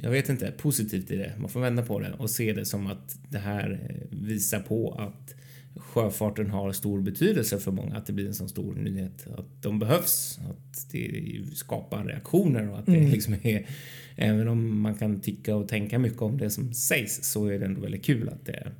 jag 0.00 0.10
vet 0.10 0.28
inte, 0.28 0.50
positivt 0.50 1.10
i 1.10 1.16
det. 1.16 1.32
Man 1.38 1.48
får 1.48 1.60
vända 1.60 1.82
på 1.82 2.00
det 2.00 2.12
och 2.12 2.30
se 2.30 2.52
det 2.52 2.64
som 2.64 2.86
att 2.86 3.18
det 3.28 3.38
här 3.38 3.80
eh, 3.88 4.18
visar 4.18 4.60
på 4.60 4.92
att 4.92 5.34
sjöfarten 5.76 6.50
har 6.50 6.72
stor 6.72 7.00
betydelse 7.00 7.58
för 7.58 7.72
många, 7.72 7.96
att 7.96 8.06
det 8.06 8.12
blir 8.12 8.26
en 8.26 8.34
sån 8.34 8.48
stor 8.48 8.74
nyhet. 8.74 9.26
Att 9.38 9.62
de 9.62 9.78
behövs, 9.78 10.40
att 10.50 10.92
det 10.92 11.40
skapar 11.54 12.04
reaktioner 12.04 12.70
och 12.70 12.78
att 12.78 12.86
det 12.86 13.08
liksom 13.08 13.34
är, 13.42 13.66
även 14.16 14.48
om 14.48 14.80
man 14.80 14.94
kan 14.94 15.20
tycka 15.20 15.56
och 15.56 15.68
tänka 15.68 15.98
mycket 15.98 16.22
om 16.22 16.38
det 16.38 16.50
som 16.50 16.74
sägs 16.74 17.24
så 17.32 17.46
är 17.46 17.58
det 17.58 17.66
ändå 17.66 17.80
väldigt 17.80 18.04
kul 18.04 18.28
att 18.28 18.46
det 18.46 18.72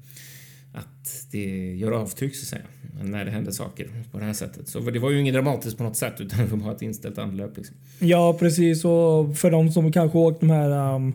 att 0.75 1.27
det 1.31 1.75
gör 1.75 1.93
avtryck 1.93 2.35
så 2.37 2.43
att 2.43 2.49
säga, 2.49 2.63
när 3.03 3.25
det 3.25 3.31
händer 3.31 3.53
saker 3.53 3.87
på 4.13 4.19
det 4.19 4.25
här 4.25 4.33
sättet. 4.33 4.69
Så 4.69 4.81
det 4.81 4.99
var 4.99 5.11
ju 5.11 5.21
inget 5.21 5.35
dramatiskt 5.35 5.79
på 5.79 5.85
något 5.85 5.97
sätt 5.97 6.15
utan 6.21 6.39
det 6.51 6.57
var 6.57 6.73
ett 6.73 6.83
inställt 6.83 7.19
anlöp. 7.19 7.57
Liksom. 7.57 7.77
Ja, 7.99 8.37
precis. 8.39 8.85
Och 8.85 9.37
för 9.39 9.51
de 9.51 9.71
som 9.71 9.93
kanske 9.93 10.19
åkt 10.19 10.41
de 10.41 10.51
här 10.51 10.95
um, 10.95 11.13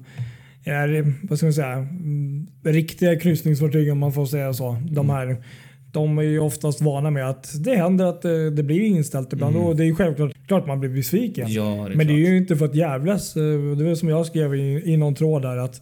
är, 0.64 1.14
vad 1.22 1.38
ska 1.38 1.46
man 1.46 1.54
säga, 1.54 1.74
mm, 1.74 2.48
riktiga 2.64 3.20
kryssningsfartyg 3.20 3.92
om 3.92 4.00
man 4.00 4.14
får 4.14 4.26
säga 4.26 4.54
så. 4.54 4.78
De 4.90 5.10
här 5.10 5.44
de 5.92 6.18
är 6.18 6.24
ju 6.24 6.40
oftast 6.40 6.82
vana 6.82 7.10
med 7.12 7.30
att 7.30 7.64
det 7.64 7.76
händer 7.76 8.06
att 8.06 8.22
det, 8.22 8.50
det 8.50 8.64
blir 8.64 8.82
inställt 8.82 9.34
ibland 9.34 9.56
och 9.56 9.76
det 9.76 9.84
är 9.84 9.86
ju 9.86 9.96
självklart 9.96 10.32
klart 10.48 10.68
man 10.68 10.80
blir 10.80 10.90
besviken. 10.90 11.52
Ja, 11.52 11.88
det 11.90 11.96
Men 11.96 12.08
det 12.08 12.14
är 12.14 12.18
klart. 12.18 12.30
ju 12.30 12.38
inte 12.38 12.56
för 12.56 12.66
att 12.66 12.76
jävlas. 12.76 13.38
Eh, 13.38 13.44
Det 13.78 13.84
var 13.84 13.96
som 13.96 14.10
jag 14.10 14.26
skrev 14.26 14.56
i, 14.56 14.82
i 14.94 14.98
någon 14.98 15.16
tråd 15.16 15.42
där 15.42 15.58
att 15.58 15.82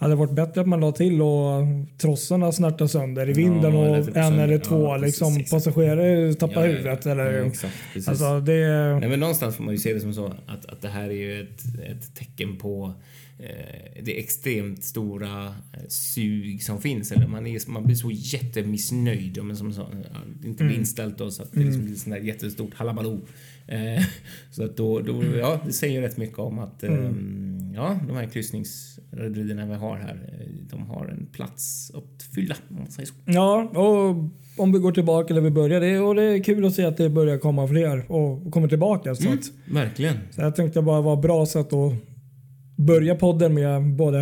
hade 0.00 0.14
varit 0.14 0.32
bättre 0.32 0.60
att 0.60 0.66
man 0.68 0.80
la 0.80 0.92
till 0.92 1.22
och 1.22 1.62
trossarna 1.98 2.52
snärtar 2.52 2.86
sönder 2.86 3.28
i 3.30 3.32
vinden 3.32 3.74
Ja, 3.74 3.98
och 3.98 4.06
typ 4.06 4.16
en 4.16 4.38
eller 4.38 4.58
två 4.58 4.82
Ja, 4.82 4.98
precis, 5.00 5.20
liksom, 5.20 5.44
passagerare 5.58 6.34
tappar 6.34 6.54
Ja, 6.54 6.60
ja, 6.60 6.66
ja. 6.66 6.76
huvudet. 6.76 7.06
Eller, 7.06 7.32
Ja, 7.32 7.44
exakt, 7.46 7.74
alltså, 8.08 8.40
det, 8.40 8.98
Nej, 9.00 9.08
men 9.08 9.20
någonstans 9.20 9.56
får 9.56 9.64
man 9.64 9.74
ju 9.74 9.78
se 9.78 9.94
det 9.94 10.00
som 10.00 10.14
så 10.14 10.26
att, 10.46 10.66
att 10.66 10.82
det 10.82 10.88
här 10.88 11.04
är 11.08 11.12
ju 11.12 11.40
ett, 11.42 11.62
ett 11.90 12.14
tecken 12.14 12.56
på 12.56 12.94
eh, 13.38 14.02
det 14.02 14.18
extremt 14.18 14.84
stora 14.84 15.44
eh, 15.46 15.80
sug 15.88 16.62
som 16.62 16.80
finns. 16.80 17.12
Eller 17.12 17.26
man, 17.26 17.46
är, 17.46 17.70
man 17.70 17.84
blir 17.84 17.96
så 17.96 18.10
jättemissnöjd 18.12 19.38
om 19.38 19.50
en 19.50 19.56
som 19.56 19.72
så, 19.72 19.80
ja, 19.80 20.18
inte 20.48 20.64
blir 20.64 20.66
Mm. 20.70 20.80
inställt 20.80 21.18
då, 21.18 21.30
så 21.30 21.42
att 21.42 21.52
det 21.52 21.60
liksom 21.60 21.84
blir 21.84 21.94
sånt 21.94 22.14
där 22.16 22.22
jättestort 22.22 22.74
halabaloo. 22.74 23.20
Eh, 23.66 24.02
så 24.50 24.64
att 24.64 24.76
då, 24.76 25.00
då, 25.00 25.24
ja, 25.38 25.60
det 25.66 25.72
säger 25.72 26.00
rätt 26.02 26.16
mycket 26.16 26.38
om 26.38 26.58
att 26.58 26.82
Mm. 26.82 27.57
Ja, 27.78 27.98
de 28.08 28.16
här 28.16 28.26
kryssningsrederierna 28.26 29.66
vi 29.66 29.74
har 29.74 29.96
här, 29.96 30.30
eh, 30.40 30.46
de 30.70 30.82
har 30.86 31.06
en 31.06 31.26
plats 31.32 31.90
att 31.94 32.22
fylla 32.34 32.54
om 32.70 32.76
man 32.76 32.90
säger 32.90 33.06
så. 33.06 33.14
Ja, 33.24 33.62
och 33.62 34.16
om 34.62 34.72
vi 34.72 34.78
går 34.78 34.92
tillbaka 34.92 35.34
där 35.34 35.40
vi 35.40 35.50
började. 35.50 35.98
Och 36.00 36.14
det 36.14 36.22
är 36.22 36.42
kul 36.42 36.64
att 36.66 36.74
se 36.74 36.84
att 36.84 36.96
det 36.96 37.10
börjar 37.10 37.38
komma 37.38 37.68
fler 37.68 38.12
och 38.12 38.52
kommer 38.52 38.68
tillbaka. 38.68 39.14
Så, 39.14 39.26
Mm. 39.26 39.38
att, 39.38 39.72
Verkligen. 39.74 40.16
så 40.30 40.40
jag 40.40 40.56
tänkte 40.56 40.82
bara 40.82 41.00
vara 41.00 41.16
bra 41.16 41.46
sätt 41.46 41.72
att 41.72 41.92
börja 42.76 43.14
podden 43.14 43.54
med 43.54 43.82
både 43.96 44.18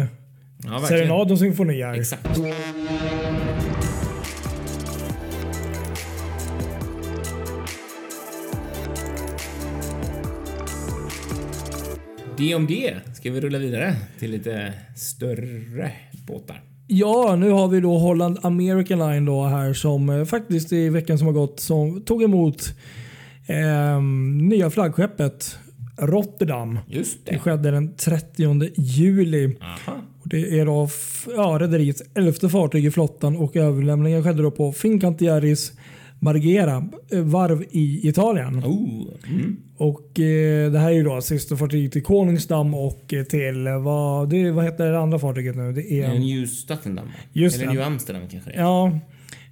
Ja, 0.65 0.71
verkligen. 0.71 0.89
serenad 0.89 1.33
och 1.33 1.39
symfoni 1.39 1.83
här. 1.83 1.95
Exakt. 1.95 2.41
Det 12.39 12.55
om 12.55 12.67
det. 12.67 12.95
Ska 13.15 13.31
vi 13.31 13.41
rulla 13.41 13.59
vidare 13.59 13.97
till 14.19 14.31
lite 14.31 14.73
större 14.97 15.91
båtar? 16.27 16.61
Ja, 16.87 17.37
nu 17.37 17.51
har 17.51 17.69
vi 17.69 17.81
då 17.81 17.99
Holland 17.99 18.39
American 18.43 18.99
Line 18.99 19.25
då 19.25 19.45
här 19.45 19.73
som 19.73 20.09
eh, 20.11 20.25
faktiskt 20.25 20.73
i 20.73 20.89
veckan 20.89 21.19
som 21.19 21.27
har 21.27 21.35
gått 21.35 21.61
som 21.61 22.01
tog 22.01 22.23
emot 22.23 22.75
eh, 23.47 24.03
nya 24.43 24.71
flaggskeppet 24.71 25.59
Rotterdam. 25.99 26.79
Just 26.89 27.27
Det 27.27 27.33
det. 27.33 27.39
skedde 27.39 27.71
den 27.71 27.95
30 27.97 28.71
juli. 28.77 29.57
Aha. 29.61 29.99
Det 30.25 30.59
är 30.59 30.67
då 30.67 30.89
ja, 31.37 31.57
rederiets 31.61 32.03
elfte 32.15 32.49
fartyg 32.49 32.85
i 32.85 32.91
flottan 32.91 33.37
och 33.37 33.57
överlämningen 33.57 34.25
skedde 34.25 34.43
då 34.43 34.51
på 34.51 34.73
Fincantieri's 34.73 35.73
Marghera 36.19 36.89
eh, 37.13 37.21
varv 37.21 37.63
i 37.71 38.09
Italien. 38.09 38.59
Oh. 38.65 39.07
Mm. 39.29 39.57
Och 39.77 40.21
eh, 40.21 40.73
Det 40.73 40.79
här 40.79 40.89
är 40.89 40.95
ju 40.95 41.03
då 41.03 41.21
systerfartyg 41.21 41.93
till 41.93 42.03
Koningsdam 42.03 42.75
och 42.75 43.15
eh, 43.15 43.25
till 43.25 43.67
eh, 43.67 43.83
vad, 43.83 44.29
det, 44.31 44.51
vad 44.51 44.65
heter 44.65 44.91
det 44.93 44.99
andra 44.99 45.19
fartyget 45.19 45.57
nu? 45.57 45.73
Det 45.73 46.01
är, 46.03 46.19
New 46.19 46.47
Stockholm. 46.47 47.01
Just 47.33 47.63
Eller. 47.63 47.73
New 47.73 47.83
Amsterdam 47.83 48.23
kanske 48.31 48.51
det 48.51 48.57
är. 48.57 48.61
Ja, 48.61 48.87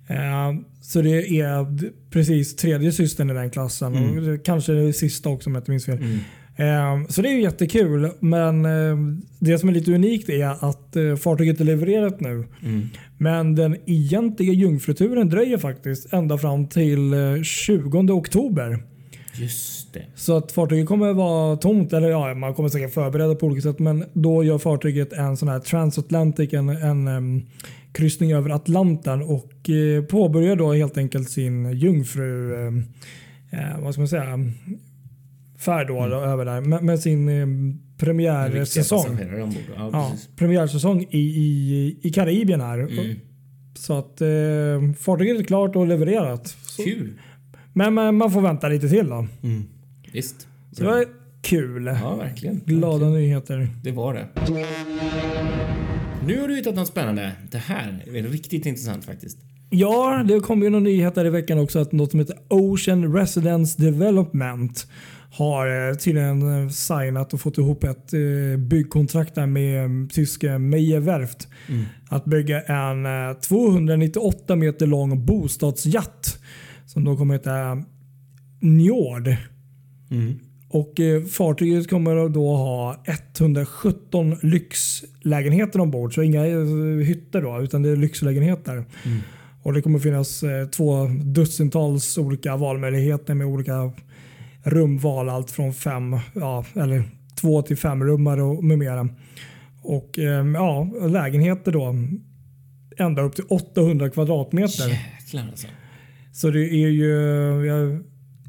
eh, 0.09 0.53
så 0.81 1.03
det 1.03 1.41
är 1.41 1.67
precis 2.11 2.57
tredje 2.57 2.93
systern 2.93 3.31
i 3.31 3.35
den 3.35 3.51
klassen 3.51 3.95
och 4.17 4.23
det- 4.23 4.39
kanske 4.39 4.73
det 4.73 4.93
sista 4.93 5.29
också 5.29 5.51
om 5.51 5.55
jag 5.55 5.61
inte 5.61 5.71
minns 5.71 5.87
fel. 5.87 6.03
Eh, 6.03 6.09
så 7.09 7.23
det 7.23 7.29
är 7.29 7.33
ju 7.33 7.43
jättekul 7.43 8.11
men 8.21 8.65
eh, 8.65 8.97
det 9.39 9.59
som 9.59 9.69
är 9.69 9.73
lite 9.73 9.95
unikt 9.95 10.29
är 10.29 10.69
att 10.69 10.97
eh, 10.97 11.17
fartyget 11.17 11.61
är 11.61 11.65
levererat 11.65 12.21
nu. 12.21 12.45
Mm. 12.63 12.89
Men 13.19 13.55
den 13.55 13.77
egentliga 13.87 14.53
jungfruturen 14.53 15.29
dröjer 15.29 15.59
faktiskt 15.59 16.13
ända 16.13 16.39
fram 16.39 16.69
till 16.69 17.13
eh, 17.13 17.43
20 17.43 18.13
oktober. 18.13 18.83
Just 19.37 19.93
det. 19.93 20.05
Så 20.15 20.37
att 20.37 20.53
fartyget 20.53 20.87
kommer 20.87 21.13
vara 21.13 21.57
tomt, 21.57 21.93
eller 21.93 22.09
ja, 22.09 22.35
man 22.35 22.55
kommer 22.55 22.69
säkert 22.69 22.95
förbereda 22.95 23.35
på 23.35 23.47
olika 23.47 23.63
sätt, 23.63 23.79
men 23.79 24.05
då 24.13 24.45
gör 24.45 24.59
fartyget 24.59 25.13
en 25.13 25.37
sån 25.37 25.49
här 25.49 25.61
transatlantic, 25.61 26.53
en, 26.53 26.69
en 26.69 27.09
em, 27.09 27.43
kryssning 27.93 28.33
över 28.33 28.51
Atlanten 28.51 29.23
och 29.23 29.71
eh, 29.71 30.05
påbörjar 30.05 30.57
då 30.57 30.73
helt 30.73 30.99
enkelt 30.99 31.31
sin 31.31 31.73
jungfru, 31.73 32.55
eh, 32.55 32.73
eh, 33.61 33.81
vad 33.81 33.93
ska 33.93 34.01
man 34.01 34.09
säga, 34.09 34.39
färd 35.65 35.89
då, 35.89 36.07
då 36.07 36.17
över 36.17 36.45
där 36.45 36.61
med, 36.61 36.83
med 36.83 37.01
sin 37.01 37.29
eh, 37.29 37.47
premiärsäsong. 37.99 39.19
Ja, 39.77 39.91
Ja, 39.93 40.13
premiärsäsong 40.37 41.07
i, 41.11 41.19
i, 41.19 41.99
i 42.03 42.11
Karibien 42.11 42.61
här. 42.61 42.79
Mm. 42.79 43.17
Så 43.75 43.99
att 43.99 44.21
eh, 44.21 44.29
fartyget 45.01 45.39
är 45.41 45.45
klart 45.45 45.77
och 45.77 45.87
levererat. 45.87 46.47
Så, 46.47 46.83
Kul. 46.83 47.13
men, 47.73 47.95
men 47.95 48.15
man 48.15 48.33
får 48.33 48.41
vänta 48.41 48.69
lite 48.69 48.89
till 48.89 49.09
då. 49.09 49.27
Mm. 49.43 49.65
Visst. 50.13 50.49
Så 50.73 50.83
det 50.83 50.91
var 50.91 51.05
kul. 51.43 51.87
Ja, 52.03 52.17
verkligen. 52.17 52.61
Glada 52.67 53.09
nyheter. 53.09 53.69
Det 53.83 53.93
var 53.93 54.15
det. 54.15 54.29
Nu 56.27 56.41
har 56.41 56.49
du 56.49 56.57
hittat 56.57 56.75
något 56.75 56.89
spännande. 56.89 57.33
Det 57.51 57.59
här 57.59 58.05
är 58.07 58.23
riktigt 58.23 58.67
intressant 58.67 59.05
faktiskt. 59.05 59.39
Ja, 59.71 60.25
det 60.29 60.41
kom 60.41 60.63
ju 60.63 60.71
någon 60.71 60.85
nyhet 60.85 61.17
här 61.17 61.25
i 61.25 61.31
veckan 61.31 61.59
också 61.59 61.79
att 61.79 61.93
något 61.93 62.11
som 62.11 62.21
heter 62.21 62.37
Ocean 62.49 63.15
Residence 63.15 63.83
Development 63.83 64.87
har 65.37 65.89
eh, 65.89 65.95
tydligen 65.95 66.63
eh, 66.63 66.69
signat 66.69 67.35
och 67.35 67.41
fått 67.41 67.59
ihop 67.59 67.85
ett 67.85 68.13
eh, 68.13 68.59
byggkontrakt 68.59 69.35
där 69.35 69.47
med 69.47 69.85
eh, 69.85 70.09
tyska 70.09 70.59
Meyer 70.59 71.01
Werft. 71.01 71.49
Att 72.09 72.25
bygga 72.25 72.63
en 72.63 73.07
eh, 73.07 73.37
298 73.37 74.57
meter 74.57 74.87
lång 74.87 75.27
bostadsjatt 75.27 76.39
som 76.87 77.05
då 77.05 77.17
kommer 77.17 77.35
heta 77.35 77.83
Njord. 78.61 79.37
Och 80.69 81.01
eh, 81.01 81.23
fartyget 81.23 81.91
kommer 81.91 82.29
då 82.29 82.57
ha 82.57 83.05
117 83.39 84.37
lyxlägenheter 84.43 85.81
ombord. 85.81 86.15
Så 86.15 86.23
inga 86.23 86.43
hytter 87.05 87.43
då, 87.43 87.61
utan 87.63 87.83
det 87.83 87.89
är 87.89 87.97
lyxlägenheter. 87.97 88.85
Och 89.63 89.73
det 89.73 89.83
kommer 89.83 89.99
finnas 89.99 90.45
två 90.77 91.07
dussintals 91.25 92.19
olika 92.19 92.57
valmöjligheter 92.57 93.35
med 93.35 93.47
olika 93.47 93.93
rumval. 94.65 95.29
Allt 95.29 95.51
från 95.51 95.75
fem, 95.75 96.19
ja, 96.35 96.65
eller 96.75 97.03
två 97.41 97.63
till 97.63 97.77
fem 97.77 98.05
rummare 98.05 98.43
och 98.43 98.65
med 98.65 98.79
mera. 98.79 99.09
Och 99.83 100.19
eh, 100.19 100.47
ja, 100.47 100.85
lägenheter 101.09 101.73
då 101.73 101.95
ända 102.97 103.23
upp 103.23 103.35
till 103.35 103.45
800 103.49 104.11
kvadratmeter. 104.11 104.89
Jäklar 104.89 105.43
alltså. 105.43 105.67
Så 106.33 106.51
det 106.51 106.69
är 106.69 106.89
ju 106.89 107.15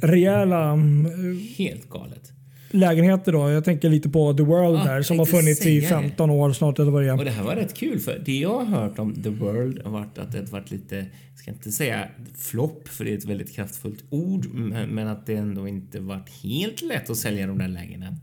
rejäla 0.01 0.69
mm, 0.69 1.12
Helt 1.57 1.89
galet. 1.89 2.31
Lägenheter 2.72 3.31
då. 3.31 3.50
Jag 3.51 3.63
tänker 3.65 3.89
lite 3.89 4.10
på 4.10 4.34
The 4.34 4.43
World 4.43 4.79
Ja, 4.79 4.84
där 4.84 5.01
som 5.01 5.19
har 5.19 5.25
funnits 5.25 5.62
i 5.65 5.81
säga 5.81 5.81
det. 5.81 5.88
15 5.88 6.29
år 6.29 6.53
snart 6.53 6.79
eller 6.79 6.91
vad 6.91 7.03
det 7.03 7.12
Och 7.12 7.22
är. 7.22 7.25
det 7.25 7.31
här 7.31 7.43
var 7.43 7.55
rätt 7.55 7.74
kul 7.74 8.00
för 8.00 8.22
det 8.25 8.39
jag 8.39 8.65
har 8.65 8.65
hört 8.65 9.00
om 9.00 9.24
The 9.24 9.29
World 9.29 9.81
har 9.84 9.91
varit 9.91 10.17
att 10.17 10.31
det 10.31 10.38
har 10.39 10.45
varit 10.45 10.72
lite, 10.72 10.95
jag 10.95 11.39
ska 11.39 11.51
inte 11.51 11.72
säga 11.72 12.07
flopp 12.38 12.88
för 12.88 13.05
det 13.05 13.13
är 13.13 13.17
ett 13.17 13.25
väldigt 13.25 13.55
kraftfullt 13.55 14.03
ord, 14.10 14.45
men 14.53 14.89
men 14.89 15.07
att 15.07 15.25
det 15.25 15.34
ändå 15.36 15.67
inte 15.67 16.00
varit 16.00 16.29
helt 16.43 16.81
lätt 16.81 17.10
att 17.10 17.17
sälja 17.17 17.48
de 17.48 17.57
där 17.57 17.67
lägenheterna 17.67 18.17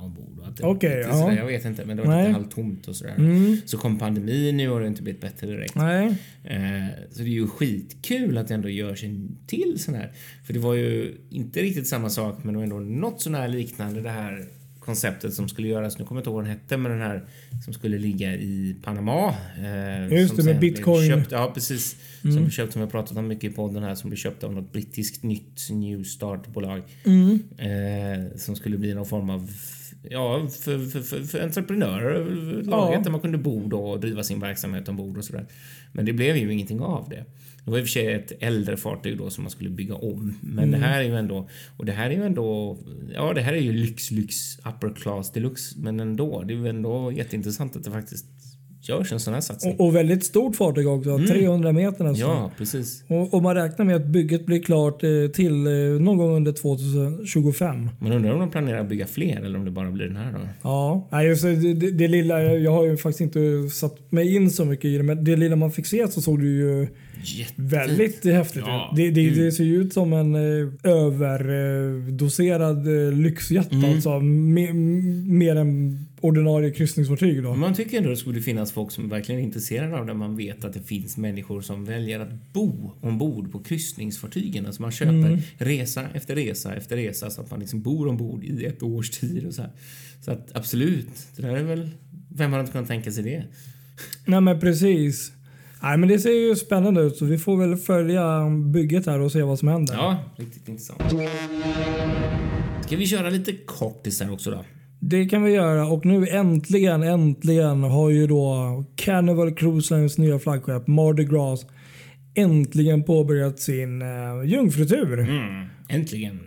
ombord. 0.00 0.38
Och 0.38 0.48
att 0.48 0.56
det 0.56 0.62
lite 0.72 1.08
ja. 1.08 1.12
sådär, 1.12 1.36
Jag 1.36 1.46
vet 1.46 1.64
inte, 1.64 1.84
men 1.84 1.96
det 1.96 2.02
var 2.02 2.10
Nej. 2.10 2.20
Mm. 2.20 2.28
lite 2.28 2.40
halvtomt 2.40 2.88
och 2.88 2.96
sådär. 2.96 3.66
Så 3.66 3.78
kom 3.78 3.98
pandemin 3.98 4.56
nu 4.56 4.70
och 4.70 4.78
det 4.78 4.84
har 4.84 4.88
inte 4.88 5.02
blivit 5.02 5.20
bättre 5.20 5.46
direkt. 5.46 5.76
Eh, 6.44 6.86
så 7.10 7.22
det 7.22 7.28
är 7.28 7.32
ju 7.32 7.46
skitkul 7.46 8.38
att 8.38 8.48
det 8.48 8.54
ändå 8.54 8.68
görs 8.68 9.04
en 9.04 9.38
till 9.46 9.78
sån 9.78 9.94
här. 9.94 10.12
För 10.44 10.52
det 10.52 10.58
var 10.58 10.74
ju 10.74 11.14
inte 11.30 11.60
riktigt 11.62 11.88
samma 11.88 12.10
sak 12.10 12.38
men 12.42 12.52
det 12.52 12.58
var 12.58 12.64
ändå 12.64 12.78
något 12.78 13.20
sån 13.20 13.34
här 13.34 13.48
liknande 13.48 14.00
det 14.00 14.10
här 14.10 14.46
konceptet 14.86 15.34
som 15.34 15.48
skulle 15.48 15.68
göras, 15.68 15.98
nu 15.98 16.04
kommer 16.04 16.18
jag 16.18 16.22
inte 16.22 16.28
ihåg 16.30 16.34
vad 16.36 16.44
den 16.44 16.52
hette, 16.52 16.76
men 16.76 16.92
den 16.92 17.00
här 17.00 17.24
som 17.64 17.72
skulle 17.72 17.98
ligga 17.98 18.34
i 18.34 18.76
Panama. 18.82 19.34
Eh, 19.58 20.12
Just 20.12 20.28
som 20.36 20.44
det, 20.44 20.52
med 20.52 20.60
bitcoin. 20.60 21.08
Köpt, 21.08 21.32
ja, 21.32 21.50
precis. 21.54 21.96
Som 22.22 22.36
blev 22.36 22.50
köpt, 22.50 22.72
som 22.72 22.80
vi 22.80 22.84
har 22.86 22.90
pratat 22.90 23.16
om 23.16 23.28
mycket 23.28 23.52
i 23.52 23.54
podden 23.54 23.82
här, 23.82 23.94
som 23.94 24.10
blev 24.10 24.16
köpt 24.18 24.44
av 24.44 24.52
något 24.52 24.72
brittiskt 24.72 25.22
nytt 25.22 25.68
New 25.70 26.02
Start-bolag. 26.04 26.82
Eh, 27.58 28.36
som 28.36 28.56
skulle 28.56 28.78
bli 28.78 28.94
någon 28.94 29.06
form 29.06 29.30
av 29.30 29.50
Ja, 30.10 30.48
för, 30.60 30.78
för, 30.86 31.00
för, 31.00 31.22
för 31.22 31.42
entreprenörer 31.42 32.24
laget 32.62 32.94
Ja. 32.96 33.00
där 33.04 33.10
man 33.10 33.20
kunde 33.20 33.38
bo 33.38 33.68
då 33.68 33.90
och 33.90 34.00
driva 34.00 34.22
sin 34.22 34.40
verksamhet 34.40 34.88
ombord 34.88 35.18
och 35.18 35.24
sådär. 35.24 35.46
Men 35.92 36.04
det 36.06 36.12
blev 36.12 36.36
ju 36.36 36.52
ingenting 36.52 36.80
av 36.80 37.08
det. 37.08 37.24
Det 37.66 37.70
var 37.72 37.78
i 37.78 37.82
och 37.82 37.84
för 37.86 37.90
sig 37.90 38.12
ett 38.12 38.32
äldre 38.40 38.76
fartyg 38.76 39.18
då 39.18 39.30
som 39.30 39.44
man 39.44 39.50
skulle 39.50 39.70
bygga 39.70 39.94
om. 39.94 40.34
Men 40.40 40.58
Mm. 40.68 40.70
det 40.80 40.86
här 40.86 41.00
är 41.00 41.04
ju 41.04 41.16
ändå, 41.16 41.48
och 41.76 41.84
det 41.84 41.92
här 41.92 42.10
är 42.10 42.14
ju 42.14 42.24
ändå, 42.24 42.78
ja 43.14 43.32
det 43.34 43.40
här 43.40 43.52
är 43.52 43.60
ju 43.60 43.72
lyx, 43.72 44.10
lyx, 44.10 44.58
upper 44.58 44.94
class 44.94 45.32
deluxe. 45.32 45.74
Men 45.78 46.00
ändå, 46.00 46.42
det 46.42 46.54
är 46.54 46.56
ju 46.58 46.68
ändå 46.68 47.12
jätteintressant 47.12 47.76
att 47.76 47.84
det 47.84 47.90
faktiskt 47.90 48.26
görs 48.88 49.12
en 49.12 49.20
sån 49.20 49.34
här 49.34 49.40
satsning. 49.40 49.74
Och, 49.78 49.86
och 49.86 49.96
väldigt 49.96 50.24
stort 50.24 50.56
fartyg 50.56 50.88
också. 50.88 51.18
300 51.28 51.72
meter. 51.72 52.04
Mm. 52.04 52.16
Ja, 52.16 52.50
precis. 52.58 53.04
Och, 53.08 53.34
och 53.34 53.42
man 53.42 53.54
räknar 53.54 53.84
med 53.84 53.96
att 53.96 54.06
bygget 54.06 54.46
blir 54.46 54.62
klart 54.62 55.02
eh, 55.04 55.10
till 55.32 55.66
eh, 55.66 55.72
någon 56.00 56.16
gång 56.16 56.36
under 56.36 56.52
2025. 56.52 57.88
Man 57.98 58.12
undrar 58.12 58.32
om 58.32 58.40
de 58.40 58.50
planerar 58.50 58.78
att 58.80 58.88
bygga 58.88 59.06
fler 59.06 59.36
eller 59.44 59.58
om 59.58 59.64
det 59.64 59.70
bara 59.70 59.90
blir 59.90 60.06
den 60.06 60.16
här 60.16 60.32
då. 60.32 60.38
Ja, 60.62 61.08
nej, 61.12 61.26
just 61.26 61.42
det, 61.42 61.74
det, 61.74 61.90
det 61.90 62.08
lilla. 62.08 62.42
Jag 62.42 62.70
har 62.72 62.84
ju 62.86 62.96
faktiskt 62.96 63.20
inte 63.20 63.68
satt 63.72 64.12
mig 64.12 64.34
in 64.36 64.50
så 64.50 64.64
mycket 64.64 64.84
i 64.84 64.96
det, 64.96 65.02
men 65.02 65.24
det 65.24 65.36
lilla 65.36 65.56
man 65.56 65.72
fick 65.72 65.86
se 65.86 66.08
så 66.08 66.20
såg 66.22 66.40
det 66.40 66.46
ju 66.46 66.88
Jättefint. 67.22 67.72
Väldigt 67.72 68.24
häftigt 68.24 68.62
Ja, 68.66 68.88
ut. 68.92 68.96
Det, 68.96 69.10
det, 69.10 69.30
det 69.30 69.52
ser 69.52 69.64
ju 69.64 69.80
ut 69.82 69.92
som 69.92 70.12
en 70.12 70.34
eh, 70.34 70.68
överdoserad 70.82 73.06
eh, 73.08 73.12
lyxjet. 73.12 73.72
Mm. 73.72 73.90
Alltså, 73.94 74.20
me, 74.20 74.72
mer 74.72 75.56
än 75.56 75.98
ordinarie 76.20 76.70
kryssningsfartyg. 76.70 77.42
Då. 77.42 77.54
Man 77.54 77.74
tycker 77.74 77.98
ändå 77.98 78.10
det 78.10 78.16
skulle 78.16 78.40
finnas 78.40 78.72
folk 78.72 78.92
som 78.92 79.08
verkligen 79.08 79.40
är 79.40 79.44
intresserade 79.44 79.98
av 79.98 80.06
det. 80.06 80.14
Man 80.14 80.36
vet 80.36 80.64
att 80.64 80.72
det 80.72 80.82
finns 80.82 81.16
människor 81.16 81.60
som 81.60 81.84
väljer 81.84 82.20
att 82.20 82.52
bo 82.52 82.92
ombord 83.00 83.52
på 83.52 83.58
kryssningsfartygen. 83.58 84.66
Alltså 84.66 84.82
man 84.82 84.92
köper 84.92 85.06
Mm. 85.16 85.38
resa 85.58 86.04
efter 86.14 86.34
resa 86.34 86.74
efter 86.74 86.96
resa 86.96 87.30
så 87.30 87.40
att 87.40 87.50
man 87.50 87.60
liksom 87.60 87.82
bor 87.82 88.08
ombord 88.08 88.44
i 88.44 88.64
ett 88.64 88.82
års 88.82 89.10
tid 89.10 89.46
och 89.46 89.54
så 89.54 89.62
här. 89.62 89.70
Så 90.20 90.30
att 90.30 90.56
absolut, 90.56 91.08
det 91.36 91.42
där 91.42 91.56
är 91.56 91.62
väl... 91.62 91.90
Vem 92.36 92.50
hade 92.50 92.60
inte 92.60 92.72
kunnat 92.72 92.88
tänka 92.88 93.12
sig 93.12 93.24
det? 93.24 93.44
Nej 94.26 94.40
men 94.40 94.60
precis. 94.60 95.32
Nej 95.86 95.98
men 95.98 96.08
det 96.08 96.18
ser 96.18 96.30
ju 96.30 96.56
spännande 96.56 97.00
ut 97.00 97.16
så 97.16 97.24
vi 97.24 97.38
får 97.38 97.56
väl 97.56 97.76
följa 97.76 98.50
bygget 98.72 99.06
här 99.06 99.20
och 99.20 99.32
se 99.32 99.42
vad 99.42 99.58
som 99.58 99.68
händer. 99.68 99.94
Ja, 99.94 100.18
riktigt 100.36 100.68
intressant. 100.68 101.02
Ska 102.86 102.96
vi 102.96 103.06
köra 103.06 103.30
lite 103.30 103.52
kortisar 103.52 104.32
också 104.32 104.50
då? 104.50 104.64
Det 105.00 105.26
kan 105.26 105.42
vi 105.42 105.52
göra 105.52 105.86
och 105.86 106.06
nu 106.06 106.28
äntligen, 106.28 107.02
äntligen 107.02 107.82
har 107.82 108.10
ju 108.10 108.26
då 108.26 108.84
Carnival 108.96 109.54
Cruise 109.54 109.94
Lines 109.94 110.18
nya 110.18 110.38
flaggskepp 110.38 110.86
Mardi 110.86 111.24
Gras 111.24 111.66
äntligen 112.34 113.02
påbörjat 113.02 113.60
sin 113.60 114.02
eh, 114.02 114.08
jungfrutur. 114.44 115.18
Mm, 115.18 115.66
äntligen. 115.88 116.40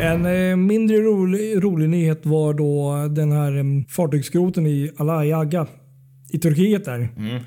En 0.00 0.26
eh, 0.26 0.56
mindre 0.56 0.96
rolig, 0.96 1.64
rolig 1.64 1.88
nyhet 1.88 2.26
var 2.26 2.54
då 2.54 3.06
den 3.14 3.32
här 3.32 3.56
eh, 3.56 3.64
fartygsskroten 3.88 4.66
i 4.66 4.90
Alayaga 4.96 5.66
i 6.32 6.38
Turkiet 6.38 6.84
där. 6.84 7.08
Mm. 7.16 7.42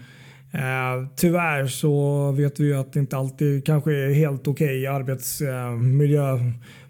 Eh, 0.54 1.08
tyvärr 1.16 1.68
så 1.68 2.32
vet 2.32 2.60
vi 2.60 2.64
ju 2.66 2.76
att 2.76 2.94
det 2.94 3.00
inte 3.00 3.18
alltid 3.18 3.66
kanske 3.66 3.94
är 3.94 4.14
helt 4.14 4.48
okej 4.48 4.88
arbetsmiljö 4.88 6.38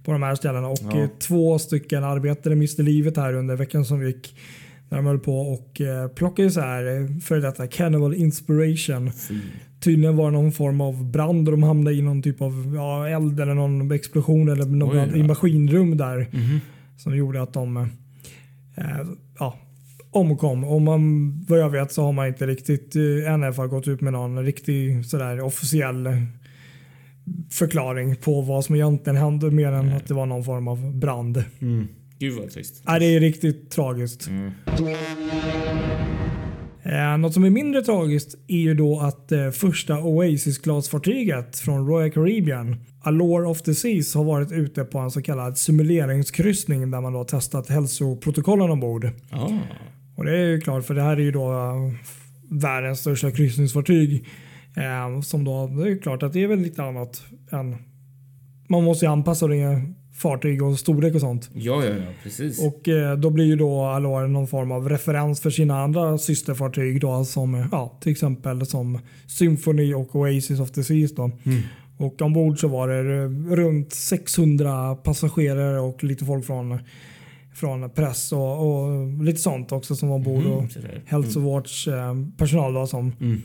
på 0.03 0.12
de 0.12 0.24
här 0.24 0.36
ställena 0.36 0.68
och 0.68 0.77
Ja. 0.91 1.00
eh, 1.01 1.10
två 1.20 1.60
stycken 1.60 2.03
arbetare 2.03 2.56
miste 2.56 2.84
livet 2.84 3.18
här 3.18 3.34
under 3.34 3.56
veckan 3.56 3.86
som 3.86 4.06
gick 4.06 4.36
när 4.89 4.98
de 4.98 5.06
höll 5.06 5.20
på 5.20 5.34
och 5.39 5.82
eh, 5.82 6.08
plockade 6.08 6.48
isär 6.48 7.01
eh, 7.01 7.18
för 7.20 7.38
detta 7.41 7.68
Carnival 7.68 8.13
Inspiration. 8.15 9.12
Fy. 9.12 9.39
Tydligen 9.80 10.15
var 10.18 10.32
det 10.32 10.38
någon 10.38 10.51
form 10.51 10.82
av 10.82 11.12
brand 11.12 11.48
och 11.48 11.51
de 11.51 11.63
hamnade 11.63 11.96
i 11.96 12.01
någon 12.01 12.22
typ 12.22 12.41
av 12.41 12.74
ja, 12.75 13.08
eld 13.08 13.39
eller 13.39 13.53
någon 13.53 13.91
explosion 13.91 14.50
eller 14.50 14.65
någon 14.65 14.98
Oj 15.00 15.08
då. 15.12 15.18
i 15.18 15.24
maskinrum 15.24 15.98
där 15.98 16.27
Mhm. 16.32 16.60
som 16.98 17.15
gjorde 17.18 17.41
att 17.41 17.53
de 17.53 17.77
eh, 17.77 18.86
ja, 19.39 19.58
omkom. 20.12 20.63
Och 20.63 20.82
man, 20.82 21.32
vad 21.48 21.60
jag 21.60 21.70
vet 21.70 21.91
så 21.91 22.03
har 22.03 22.12
man 22.12 22.27
inte 22.27 22.48
riktigt 22.48 22.96
än 22.96 23.41
i 23.41 23.46
alla 23.46 23.53
fall 23.53 23.68
gått 23.68 23.88
ut 23.88 24.01
med 24.01 24.13
någon 24.13 24.46
riktig 24.46 25.06
sådär 25.06 25.41
officiell 25.41 26.10
förklaring 27.51 28.15
på 28.15 28.41
vad 28.41 28.65
som 28.65 28.75
egentligen 28.75 29.18
hände 29.18 29.51
mer 29.51 29.72
än 29.72 29.94
att 29.94 30.08
det 30.08 30.13
var 30.13 30.25
någon 30.25 30.44
form 30.44 30.68
av 30.68 30.96
brand. 30.96 31.44
Mm. 31.60 31.88
Gud 32.20 32.39
vad 32.39 32.50
trist. 32.50 32.84
Nej, 32.86 33.00
det 33.00 33.06
är 33.06 33.20
riktigt 33.20 33.72
tragiskt. 33.72 34.27
Mm. 34.27 34.51
Eh, 36.84 37.18
något 37.18 37.34
som 37.34 37.44
är 37.44 37.50
mindre 37.50 37.82
tragiskt 37.82 38.36
är 38.48 38.58
ju 38.58 38.74
då 38.74 39.00
att 39.00 39.32
eh, 39.32 39.50
första 39.50 39.94
Oasis-glasfartyget 40.00 41.60
från 41.60 41.88
Royal 41.88 42.12
Caribbean, 42.12 42.75
Allure 43.01 43.48
of 43.48 43.62
the 43.62 43.75
Seas, 43.75 44.15
har 44.15 44.24
varit 44.24 44.51
ute 44.51 44.84
på 44.84 45.00
en 45.00 45.12
så 45.12 45.22
kallad 45.22 45.58
simuleringskryssning 45.58 46.91
där 46.91 47.01
man 47.01 47.13
då 47.13 47.20
har 47.20 47.25
testat 47.25 47.70
hälsoprotokollen 47.70 48.72
ombord. 48.72 49.10
Ja. 49.30 49.60
Och 50.22 50.25
det 50.25 50.38
är 50.38 50.48
ju 50.48 50.62
klart, 50.62 50.86
för 50.86 50.94
det 50.94 51.01
här 51.01 51.18
är 51.18 51.22
ju 51.22 51.32
då 51.32 51.51
eh, 51.51 51.94
världens 52.50 53.00
största 53.00 53.32
kryssningsfartyg. 53.32 54.25
Eh, 54.78 55.22
som 55.22 55.44
då, 55.44 55.68
det 55.68 55.84
är 55.84 55.88
ju 55.88 56.00
klart 56.00 56.24
att 56.24 56.34
det 56.34 56.44
är 56.44 56.48
väl 56.48 56.60
lite 56.60 56.84
annat 56.84 57.24
än... 57.51 57.75
Man 58.68 58.84
måste 58.84 59.06
ju 59.06 59.12
anpassa 59.12 59.48
det 59.48 59.82
fartyg 60.13 60.63
och 60.63 60.80
storlek 60.80 61.16
och 61.16 61.22
sånt. 61.22 61.50
Ja, 61.54 61.86
ja, 61.86 61.92
ja, 61.92 62.12
precis. 62.24 62.60
Och 62.60 62.88
eh, 62.88 63.18
då 63.18 63.30
blir 63.30 63.46
ju 63.46 63.56
då 63.56 63.84
Allure 63.84 64.28
någon 64.28 64.48
form 64.48 64.72
av 64.72 64.89
referens 64.89 65.41
för 65.41 65.50
sina 65.50 65.82
andra 65.82 66.17
systerfartyg 66.17 67.02
då 67.02 67.26
som 67.26 67.67
ja, 67.72 67.98
till 68.02 68.12
exempel 68.12 68.65
som 68.65 69.00
Symphony 69.28 69.93
och 69.93 70.15
Oasis 70.15 70.60
of 70.60 70.72
the 70.72 70.84
Seas 70.84 71.15
då. 71.15 71.24
Mm. 71.24 71.62
Och 71.98 72.22
ombord 72.22 72.60
så 72.60 72.67
var 72.67 72.88
det 72.88 73.24
eh, 73.24 73.56
runt 73.56 73.93
600 73.93 74.95
passagerare 74.95 75.80
och 75.80 76.04
lite 76.04 76.26
folk 76.26 76.45
från, 76.45 76.80
från 77.54 77.90
press 77.90 78.32
och, 78.32 78.68
och 78.68 79.24
lite 79.24 79.40
sånt 79.42 79.72
också 79.72 79.96
som 79.96 80.10
var. 80.10 80.46
Och 80.46 80.58
Mm, 80.58 80.70
så 80.70 80.80
där. 80.80 81.02
hälsovårds 81.06 81.88
eh, 81.88 82.14
då 82.38 82.88
som 82.88 83.12
Mm. 83.22 83.42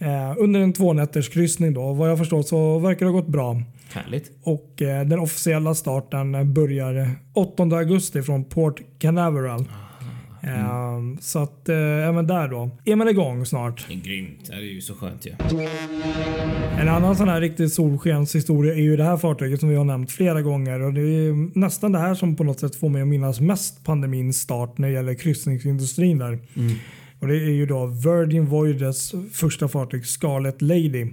eh, 0.00 0.34
under 0.38 0.60
en 0.60 0.72
tvånätters 0.72 1.28
kryssning 1.28 1.74
då. 1.74 1.92
Vad 1.92 2.10
jag 2.10 2.18
förstår 2.18 2.42
så 2.42 2.78
verkar 2.78 3.06
det 3.06 3.12
ha 3.12 3.20
gått 3.20 3.28
bra. 3.28 3.62
Härligt. 3.92 4.30
Och 4.42 4.82
eh, 4.82 5.04
den 5.06 5.18
officiella 5.18 5.74
starten 5.74 6.54
börjar 6.54 7.10
8 7.34 7.62
augusti 7.62 8.22
från 8.22 8.44
Port 8.44 8.80
Canaveral. 8.98 9.64
Eh, 10.44 11.18
så 11.20 11.38
att 11.38 11.68
eh, 11.68 11.76
även 11.76 12.26
där 12.26 12.48
då 12.48 12.70
är 12.84 12.96
man 12.96 13.08
igång 13.08 13.46
snart. 13.46 13.84
Det 13.88 13.94
är 13.94 13.98
grymt. 13.98 14.46
Det 14.46 14.54
är 14.54 14.60
ju 14.60 14.80
så 14.80 14.94
skönt 14.94 15.26
ju. 15.26 15.32
En 16.80 16.88
annan 16.88 17.16
sån 17.16 17.28
här 17.28 17.40
riktig 17.40 17.72
solskenshistoria 17.72 18.74
är 18.74 18.80
ju 18.80 18.96
det 18.96 19.04
här 19.04 19.16
fartyget 19.16 19.60
som 19.60 19.68
vi 19.68 19.76
har 19.76 19.84
nämnt 19.84 20.12
flera 20.12 20.42
gånger. 20.42 20.80
Och 20.80 20.94
det 20.94 21.00
är 21.00 21.58
nästan 21.58 21.92
det 21.92 21.98
här 21.98 22.14
som 22.14 22.36
på 22.36 22.44
något 22.44 22.60
sätt 22.60 22.76
får 22.76 22.88
mig 22.88 23.02
att 23.02 23.08
minnas 23.08 23.40
mest 23.40 23.84
pandemins 23.84 24.40
start 24.40 24.78
när 24.78 24.88
det 24.88 24.94
gäller 24.94 25.14
kryssningsindustrin 25.14 26.18
där. 26.18 26.38
Och 27.20 27.28
det 27.28 27.36
är 27.36 27.50
ju 27.50 27.66
då 27.66 27.86
Virgin 27.86 28.46
Voyages 28.46 29.14
första 29.32 29.68
fartyg 29.68 30.06
Scarlet 30.06 30.62
Lady. 30.62 31.06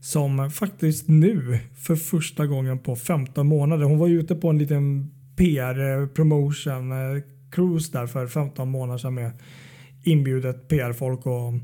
Som 0.00 0.50
faktiskt 0.50 1.08
nu 1.08 1.58
för 1.76 1.96
första 1.96 2.46
gången 2.46 2.78
på 2.78 2.96
15 2.96 3.46
månader. 3.46 3.84
Hon 3.84 3.98
var 3.98 4.06
ju 4.06 4.20
ute 4.20 4.34
på 4.34 4.48
en 4.48 4.58
liten 4.58 5.10
PR 5.36 6.00
eh, 6.00 6.06
promotion 6.06 6.92
eh, 6.92 7.22
cruise 7.56 7.92
där 7.92 8.06
för 8.06 8.26
15 8.26 8.68
månader 8.68 8.98
sedan 8.98 9.14
med 9.14 9.32
inbjudet 10.02 10.68
PR-folk 10.68 11.26
och, 11.26 11.54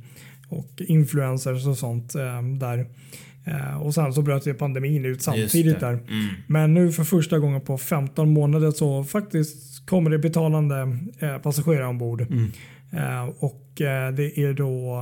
och 0.48 0.80
influencers 0.80 1.66
och 1.66 1.78
sånt 1.78 2.14
eh, 2.14 2.42
där. 2.42 2.86
Eh, 3.44 3.82
och 3.82 3.94
sen 3.94 4.12
så 4.12 4.22
bröt 4.22 4.46
ju 4.46 4.54
pandemin 4.54 5.04
ut 5.04 5.22
samtidigt 5.22 5.80
där. 5.80 5.92
Mm. 5.92 6.26
Men 6.46 6.74
nu 6.74 6.92
för 6.92 7.04
första 7.04 7.38
gången 7.38 7.60
på 7.60 7.78
15 7.78 8.32
månader 8.32 8.70
så 8.70 9.04
faktiskt 9.04 9.86
kommer 9.86 10.10
det 10.10 10.18
betalande 10.18 10.98
eh, 11.18 11.38
passagerare 11.38 11.86
ombord. 11.86 12.20
Eh, 12.92 13.24
och 13.38 13.58
det 14.16 14.38
är 14.38 14.52
då 14.52 14.98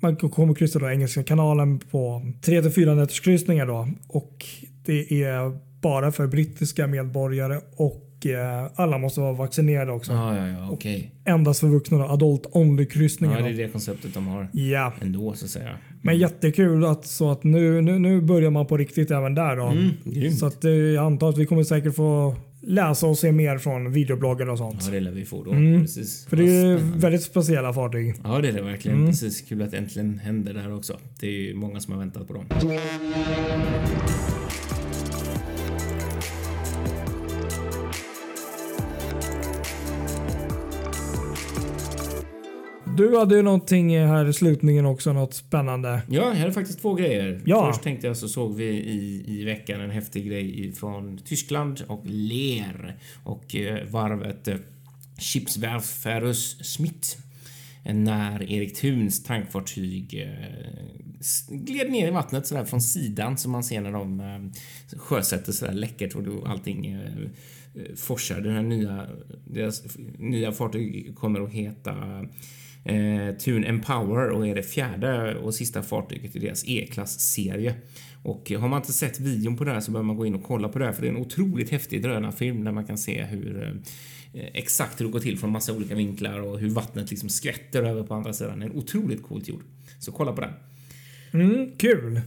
man 0.00 0.16
kommer 0.16 0.54
kryssa 0.54 0.78
då 0.78 0.90
Engelska 0.90 1.22
kanalen 1.22 1.78
på 1.78 2.22
3-4 2.42 2.94
nätters 2.94 3.20
kryssningar 3.20 3.66
då. 3.66 3.88
Och 4.08 4.44
det 4.84 5.22
är 5.22 5.58
bara 5.80 6.12
för 6.12 6.26
brittiska 6.26 6.86
medborgare 6.86 7.60
och 7.76 8.11
eh, 8.26 8.66
alla 8.74 8.98
måste 8.98 9.20
vara 9.20 9.32
vaccinerade 9.32 9.92
också. 9.92 10.12
Ja, 10.12 10.36
ja, 10.36 10.46
ja, 10.48 10.68
okej. 10.70 11.14
Endast 11.24 11.60
för 11.60 11.66
vuxna 11.66 11.98
då, 11.98 12.04
adult 12.04 12.46
only 12.52 12.86
kryssningar. 12.86 13.38
Ja, 13.40 13.44
det 13.46 13.50
är 13.52 13.56
det 13.66 13.68
konceptet 13.68 14.14
de 14.14 14.26
har 14.26 14.48
Ja, 14.52 14.92
ändå 15.00 15.34
så 15.34 15.44
att 15.44 15.50
säga. 15.50 15.76
men 16.02 16.18
jättekul 16.18 16.84
att, 16.84 17.06
så 17.06 17.30
att 17.30 17.44
nu, 17.44 17.80
nu, 17.80 17.98
nu 17.98 18.20
börjar 18.20 18.50
man 18.50 18.66
på 18.66 18.76
riktigt 18.76 19.10
även 19.10 19.34
där. 19.34 19.56
Då. 19.56 19.66
Mm. 19.66 20.32
Så 20.32 20.46
att, 20.46 20.64
eh, 20.64 20.70
jag 20.70 21.04
antar 21.04 21.28
att 21.28 21.38
vi 21.38 21.46
kommer 21.46 21.62
säkert 21.64 21.94
få 21.96 22.36
läsa 22.64 23.06
och 23.06 23.18
se 23.18 23.32
mer 23.32 23.58
från 23.58 23.92
videobloggar 23.92 24.50
och 24.50 24.58
sånt. 24.58 24.82
Ja, 24.86 24.92
det 24.92 25.00
lär 25.00 25.10
vi 25.10 25.24
få 25.24 25.44
då. 25.44 25.52
Mm. 25.52 25.80
Precis. 25.80 26.26
För 26.26 26.36
det 26.36 26.44
är 26.50 26.76
väldigt 26.98 27.22
speciella 27.22 27.72
fartyg. 27.72 28.14
Ja, 28.24 28.38
det 28.40 28.48
är 28.48 28.52
det 28.52 28.62
verkligen. 28.62 28.96
Mm. 28.98 29.10
Precis. 29.10 29.40
Kul 29.48 29.62
att 29.62 29.70
det 29.70 29.76
äntligen 29.76 30.18
händer 30.18 30.54
där 30.54 30.74
också. 30.74 30.98
Det 31.20 31.26
är 31.26 31.30
ju 31.30 31.54
många 31.54 31.80
som 31.80 31.92
har 31.92 32.00
väntat 32.00 32.28
på 32.28 32.34
dem. 32.34 32.44
Du 42.96 43.18
hade 43.18 43.36
ju 43.36 43.42
någonting 43.42 43.98
här 43.98 44.28
i 44.28 44.32
slutningen 44.32 44.86
också, 44.86 45.12
något 45.12 45.34
spännande. 45.34 46.02
Ja, 46.08 46.22
jag 46.22 46.34
hade 46.34 46.52
faktiskt 46.52 46.80
två 46.80 46.94
grejer. 46.94 47.40
Ja. 47.44 47.72
Först 47.72 47.82
tänkte 47.82 48.06
jag 48.06 48.16
så 48.16 48.28
såg 48.28 48.54
vi 48.54 48.64
i, 48.64 49.24
i 49.26 49.44
veckan 49.44 49.80
en 49.80 49.90
häftig 49.90 50.26
grej 50.26 50.72
från 50.72 51.18
Tyskland 51.18 51.84
och 51.88 52.02
Lear 52.04 52.96
och 53.24 53.54
eh, 53.54 53.88
varvet 53.90 54.48
eh, 54.48 54.56
Schiffswerft 55.18 56.02
Ferrus 56.02 56.64
Smith. 56.74 57.08
När 57.84 58.42
Erik 58.52 58.80
Thuns 58.80 59.22
tankfartyg 59.22 60.22
eh, 60.22 61.56
gled 61.56 61.90
ner 61.90 62.08
i 62.08 62.10
vattnet 62.10 62.46
sådär 62.46 62.64
från 62.64 62.80
sidan 62.80 63.38
som 63.38 63.52
man 63.52 63.64
ser 63.64 63.80
när 63.80 63.92
de 63.92 64.20
eh, 64.20 64.98
sjösätter 64.98 65.52
sådär 65.52 65.72
läckert 65.72 66.14
och 66.14 66.48
allting 66.50 66.86
eh, 66.86 67.28
forsar. 67.96 68.40
Den 68.40 68.54
här 68.54 68.62
nya, 68.62 69.06
deras 69.46 69.82
nya 70.18 70.52
fartyg 70.52 71.14
kommer 71.16 71.40
att 71.40 71.50
heta 71.50 72.24
eh, 72.84 73.36
Tun 73.36 73.64
Empower 73.64 74.28
och 74.28 74.46
är 74.46 74.54
det 74.54 74.62
fjärde 74.62 75.34
och 75.34 75.54
sista 75.54 75.82
fartyget 75.82 76.36
i 76.36 76.38
deras 76.38 76.64
E-klass-serie. 76.66 77.74
Och 78.22 78.50
har 78.50 78.68
man 78.68 78.80
inte 78.80 78.92
sett 78.92 79.20
videon 79.20 79.56
på 79.56 79.64
det 79.64 79.70
här 79.70 79.80
så 79.80 79.90
behöver 79.90 80.06
man 80.06 80.16
gå 80.16 80.26
in 80.26 80.34
och 80.34 80.44
kolla 80.44 80.68
på 80.68 80.78
det 80.78 80.84
här 80.84 80.92
för 80.92 81.02
det 81.02 81.08
är 81.08 81.12
en 81.12 81.16
otroligt 81.16 81.70
häftig 81.70 82.02
drönarfilm 82.02 82.64
där 82.64 82.72
man 82.72 82.86
kan 82.86 82.98
se 82.98 83.22
hur 83.24 83.82
eh, 84.34 84.44
exakt 84.54 85.00
hur 85.00 85.04
det 85.04 85.12
går 85.12 85.20
till 85.20 85.38
från 85.38 85.50
massa 85.50 85.72
olika 85.72 85.94
vinklar 85.94 86.40
och 86.40 86.58
hur 86.58 86.70
vattnet 86.70 87.10
liksom 87.10 87.28
skvätter 87.28 87.82
över 87.82 88.02
på 88.02 88.14
andra 88.14 88.32
sidan. 88.32 88.60
Det 88.60 88.66
är 88.66 88.76
otroligt 88.76 89.22
coolt 89.22 89.48
gjort. 89.48 89.64
Så 89.98 90.12
kolla 90.12 90.32
på 90.32 90.40
den. 90.40 90.52
Mm, 91.32 91.72
kul. 91.76 92.20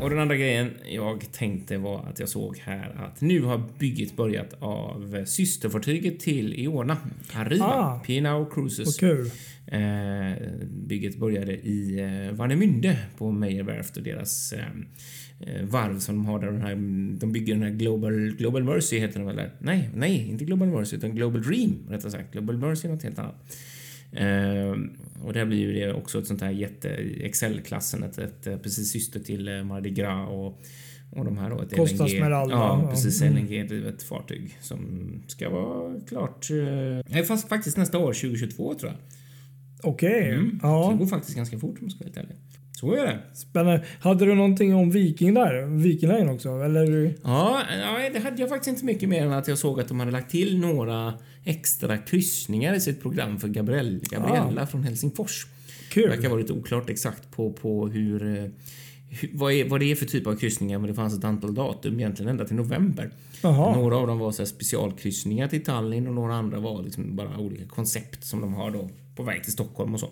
Och 0.00 0.10
den 0.10 0.18
andra 0.18 0.36
grejen 0.36 0.70
jag 0.90 1.32
tänkte 1.32 1.78
var 1.78 2.06
att 2.10 2.18
jag 2.20 2.28
såg 2.28 2.58
här 2.58 2.94
att 2.98 3.20
nu 3.20 3.42
har 3.42 3.62
bygget 3.78 4.16
börjat 4.16 4.54
av 4.58 5.24
systerfartyget 5.24 6.20
till 6.20 6.54
Iona, 6.54 6.96
Arriva, 7.32 7.64
Ah. 7.64 8.02
P&O 8.06 8.46
Cruises. 8.54 8.96
Kul. 8.96 9.30
Eh, 9.66 10.32
bygget 10.70 11.16
började 11.16 11.52
i 11.52 11.98
eh, 12.00 12.34
Warnemünde 12.36 12.98
på 13.18 13.30
Meyer 13.30 13.62
Werft 13.62 13.96
och 13.96 14.02
deras 14.02 14.52
eh, 14.52 14.60
eh, 15.40 15.64
varv 15.66 15.98
som 15.98 16.14
de 16.14 16.26
har 16.26 16.38
där. 16.40 16.46
Den 16.52 16.62
här, 16.62 16.74
de 17.18 17.32
bygger 17.32 17.54
den 17.54 17.62
här 17.62 17.70
Global, 17.70 18.30
Global 18.38 18.64
Mercy 18.64 18.98
heter 18.98 19.18
den 19.18 19.26
väl? 19.26 19.36
där? 19.36 19.50
Nej, 19.58 19.90
nej, 19.94 20.28
inte 20.30 20.44
Global 20.44 20.68
Mercy 20.68 20.96
utan 20.96 21.14
Global 21.14 21.42
Dream 21.42 21.74
rättare 21.88 22.10
sagt. 22.12 22.32
Global 22.32 22.56
Mercy 22.56 22.88
är 22.88 22.92
något 22.92 23.02
helt 23.02 23.18
annat. 23.18 23.56
Eh, 24.12 24.74
och 25.24 25.32
där 25.32 25.44
blir 25.46 25.58
ju 25.58 25.72
det 25.72 25.92
också 25.92 26.18
ett 26.18 26.26
sånt 26.26 26.40
här 26.40 26.50
jätte 26.50 26.88
Excel-klassen, 27.20 28.02
ett, 28.02 28.18
ett, 28.18 28.46
ett 28.46 28.62
precis 28.62 28.90
syster 28.92 29.20
till 29.20 29.48
eh, 29.48 29.64
Mardi 29.64 29.90
Gras 29.90 30.28
och 30.30 30.60
och 31.10 31.24
de 31.24 31.38
här 31.38 31.50
då, 31.50 31.60
ett 31.62 31.76
Costa 31.76 32.04
LNG. 32.04 32.10
Smeralda, 32.18 32.54
Ja, 32.54 32.80
ja. 32.84 32.90
precis. 32.90 33.22
Mm. 33.22 33.34
LNG-drivet 33.36 34.02
fartyg 34.02 34.58
som 34.60 35.08
ska 35.26 35.50
vara 35.50 36.00
klart. 36.00 36.46
Eh, 37.10 37.22
fast 37.24 37.48
faktiskt 37.48 37.76
nästa 37.76 37.98
år, 37.98 38.12
2022 38.12 38.74
tror 38.74 38.92
jag. 38.92 39.00
Okej. 39.90 40.30
Mm. 40.30 40.50
Så 40.50 40.66
det 40.66 40.72
Ja. 40.72 40.96
går 40.98 41.06
faktiskt 41.06 41.36
ganska 41.36 41.58
fort 41.58 41.78
om 41.78 41.82
jag 41.82 41.90
ska 41.92 42.04
vara 42.04 42.12
helt 42.14 42.16
ärlig. 42.16 42.36
Så 42.76 42.92
är 42.92 43.06
det. 43.06 43.18
Spännande. 43.32 43.84
Hade 44.00 44.24
du 44.24 44.34
någonting 44.34 44.74
om 44.74 44.90
Viking 44.90 45.34
där? 45.34 45.66
Viking 45.66 46.08
Line 46.08 46.28
också? 46.28 46.48
Eller? 46.48 47.14
Ja, 47.24 47.62
nej, 47.68 48.10
det 48.12 48.18
hade 48.18 48.40
jag 48.40 48.48
faktiskt 48.48 48.68
inte 48.68 48.84
mycket 48.84 49.08
mer 49.08 49.26
än 49.26 49.32
att 49.32 49.48
jag 49.48 49.58
såg 49.58 49.80
att 49.80 49.88
de 49.88 50.00
hade 50.00 50.12
lagt 50.12 50.30
till 50.30 50.58
några 50.58 51.14
extra 51.44 51.98
kryssningar 51.98 52.74
i 52.74 52.80
sitt 52.80 53.02
program 53.02 53.38
för 53.38 53.48
Gabriel, 53.48 54.00
Gabriella 54.02 54.66
från 54.66 54.82
Helsingfors. 54.82 55.46
Det 55.94 56.00
verkar 56.00 56.22
Kul. 56.22 56.30
vara 56.30 56.40
lite 56.40 56.52
oklart 56.52 56.90
exakt 56.90 57.30
på, 57.30 57.52
på 57.52 57.88
hur, 57.88 58.38
eh, 58.38 58.50
vad, 59.32 59.52
är, 59.52 59.68
vad 59.68 59.80
det 59.80 59.90
är 59.90 59.94
för 59.94 60.06
typ 60.06 60.26
av 60.26 60.36
kryssningar 60.36 60.78
men 60.78 60.88
det 60.88 60.94
fanns 60.94 61.18
ett 61.18 61.24
antal 61.24 61.54
datum 61.54 62.00
egentligen 62.00 62.30
ända 62.30 62.44
till 62.44 62.56
november. 62.56 63.10
Jaha. 63.42 63.76
Några 63.76 63.96
av 63.96 64.06
dem 64.06 64.18
var 64.18 64.32
så 64.32 64.42
här 64.42 64.46
specialkryssningar 64.46 65.48
till 65.48 65.64
Tallinn 65.64 66.06
och 66.06 66.14
några 66.14 66.34
andra 66.34 66.60
var 66.60 66.82
liksom 66.82 67.16
bara 67.16 67.38
olika 67.38 67.64
koncept 67.66 68.24
som 68.24 68.40
de 68.40 68.54
har 68.54 68.70
då 68.70 68.90
på 69.16 69.22
väg 69.22 69.44
till 69.44 69.52
Stockholm 69.52 69.94
och 69.94 70.00
så. 70.00 70.08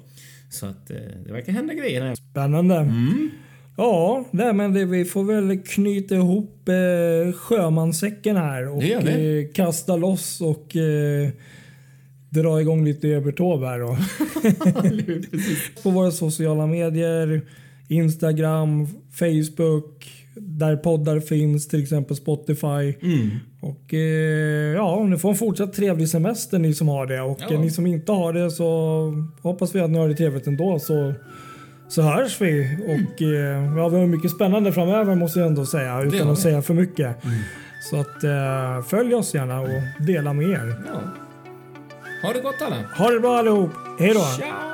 Så 0.55 0.67
att 0.67 0.91
eh, 0.91 0.97
det 1.27 1.33
verkar 1.33 1.53
hända 1.53 1.75
grejer 1.75 2.03
här. 2.03 2.15
Spännande. 2.15 2.77
Mm. 2.77 3.31
Ja, 3.77 4.25
nej, 4.31 4.53
men 4.53 4.73
det, 4.75 4.85
vi 4.85 5.05
får 5.05 5.25
väl 5.25 5.59
knyta 5.59 6.15
ihop 6.15 6.69
eh, 6.69 7.33
sjömansäcken 7.33 8.37
här 8.37 8.69
och 8.69 8.81
Det 8.83 8.99
vi. 9.05 9.43
eh, 9.43 9.53
kasta 9.53 9.97
loss 9.97 10.41
och 10.41 10.77
eh, 10.77 11.29
dra 12.31 12.61
igång 12.61 12.85
lite 12.85 13.09
övertåg 13.09 13.65
här 13.65 13.79
då. 13.79 13.97
På 15.83 15.91
våra 15.91 16.11
sociala 16.11 16.67
medier, 16.67 17.41
Instagram, 17.89 18.87
Facebook, 19.13 20.24
där 20.37 20.77
poddar 20.77 21.21
finns, 21.21 21.69
till 21.69 21.83
exempel 21.83 22.17
Spotify. 22.17 22.95
Mm. 23.03 23.31
Och 23.61 23.95
eh, 23.95 24.75
ja, 24.75 25.05
ni 25.05 25.19
får 25.19 25.29
en 25.29 25.35
fortsatt 25.37 25.73
trevlig 25.73 26.09
semester 26.09 26.59
ni 26.59 26.75
som 26.75 26.89
har 26.89 27.07
det. 27.07 27.21
Och 27.21 27.39
Ja. 27.51 27.59
ni 27.61 27.71
som 27.71 27.87
inte 27.87 28.13
har 28.13 28.33
det 28.33 28.51
så 28.51 29.13
hoppas 29.43 29.75
vi 29.75 29.81
att 29.81 29.91
ni 29.91 29.99
har 29.99 30.09
det 30.09 30.15
trevligt 30.15 30.47
ändå. 30.47 30.79
Så, 30.79 31.15
så 31.89 32.03
hörs 32.03 32.41
vi. 32.41 32.79
Och 32.87 33.23
eh, 33.23 33.77
ja, 33.77 33.89
vi 33.89 33.99
har 33.99 34.07
mycket 34.07 34.31
spännande 34.31 34.73
framöver 34.73 35.15
måste 35.15 35.39
jag 35.39 35.49
ändå 35.49 35.67
säga. 35.67 36.03
Utan 36.03 36.19
att. 36.19 36.23
Mm. 36.25 36.37
säga 36.37 36.63
för 36.63 36.75
mycket. 36.75 37.17
Så 37.91 37.97
att 38.01 38.25
eh, 38.25 38.83
följ 38.89 39.15
oss 39.15 39.35
gärna 39.35 39.61
och 39.61 40.05
dela 40.07 40.33
med 40.33 40.49
er. 40.49 40.75
Ja. 40.87 41.01
Ha 42.23 42.33
det 42.35 42.41
gott 42.41 42.55
alla! 42.67 42.77
Ha 42.99 43.11
det 43.11 43.21
bra 43.21 43.39
allihop. 43.39 43.71
Hej 43.99 44.09
då! 44.15 44.21
Ciao! 44.21 44.74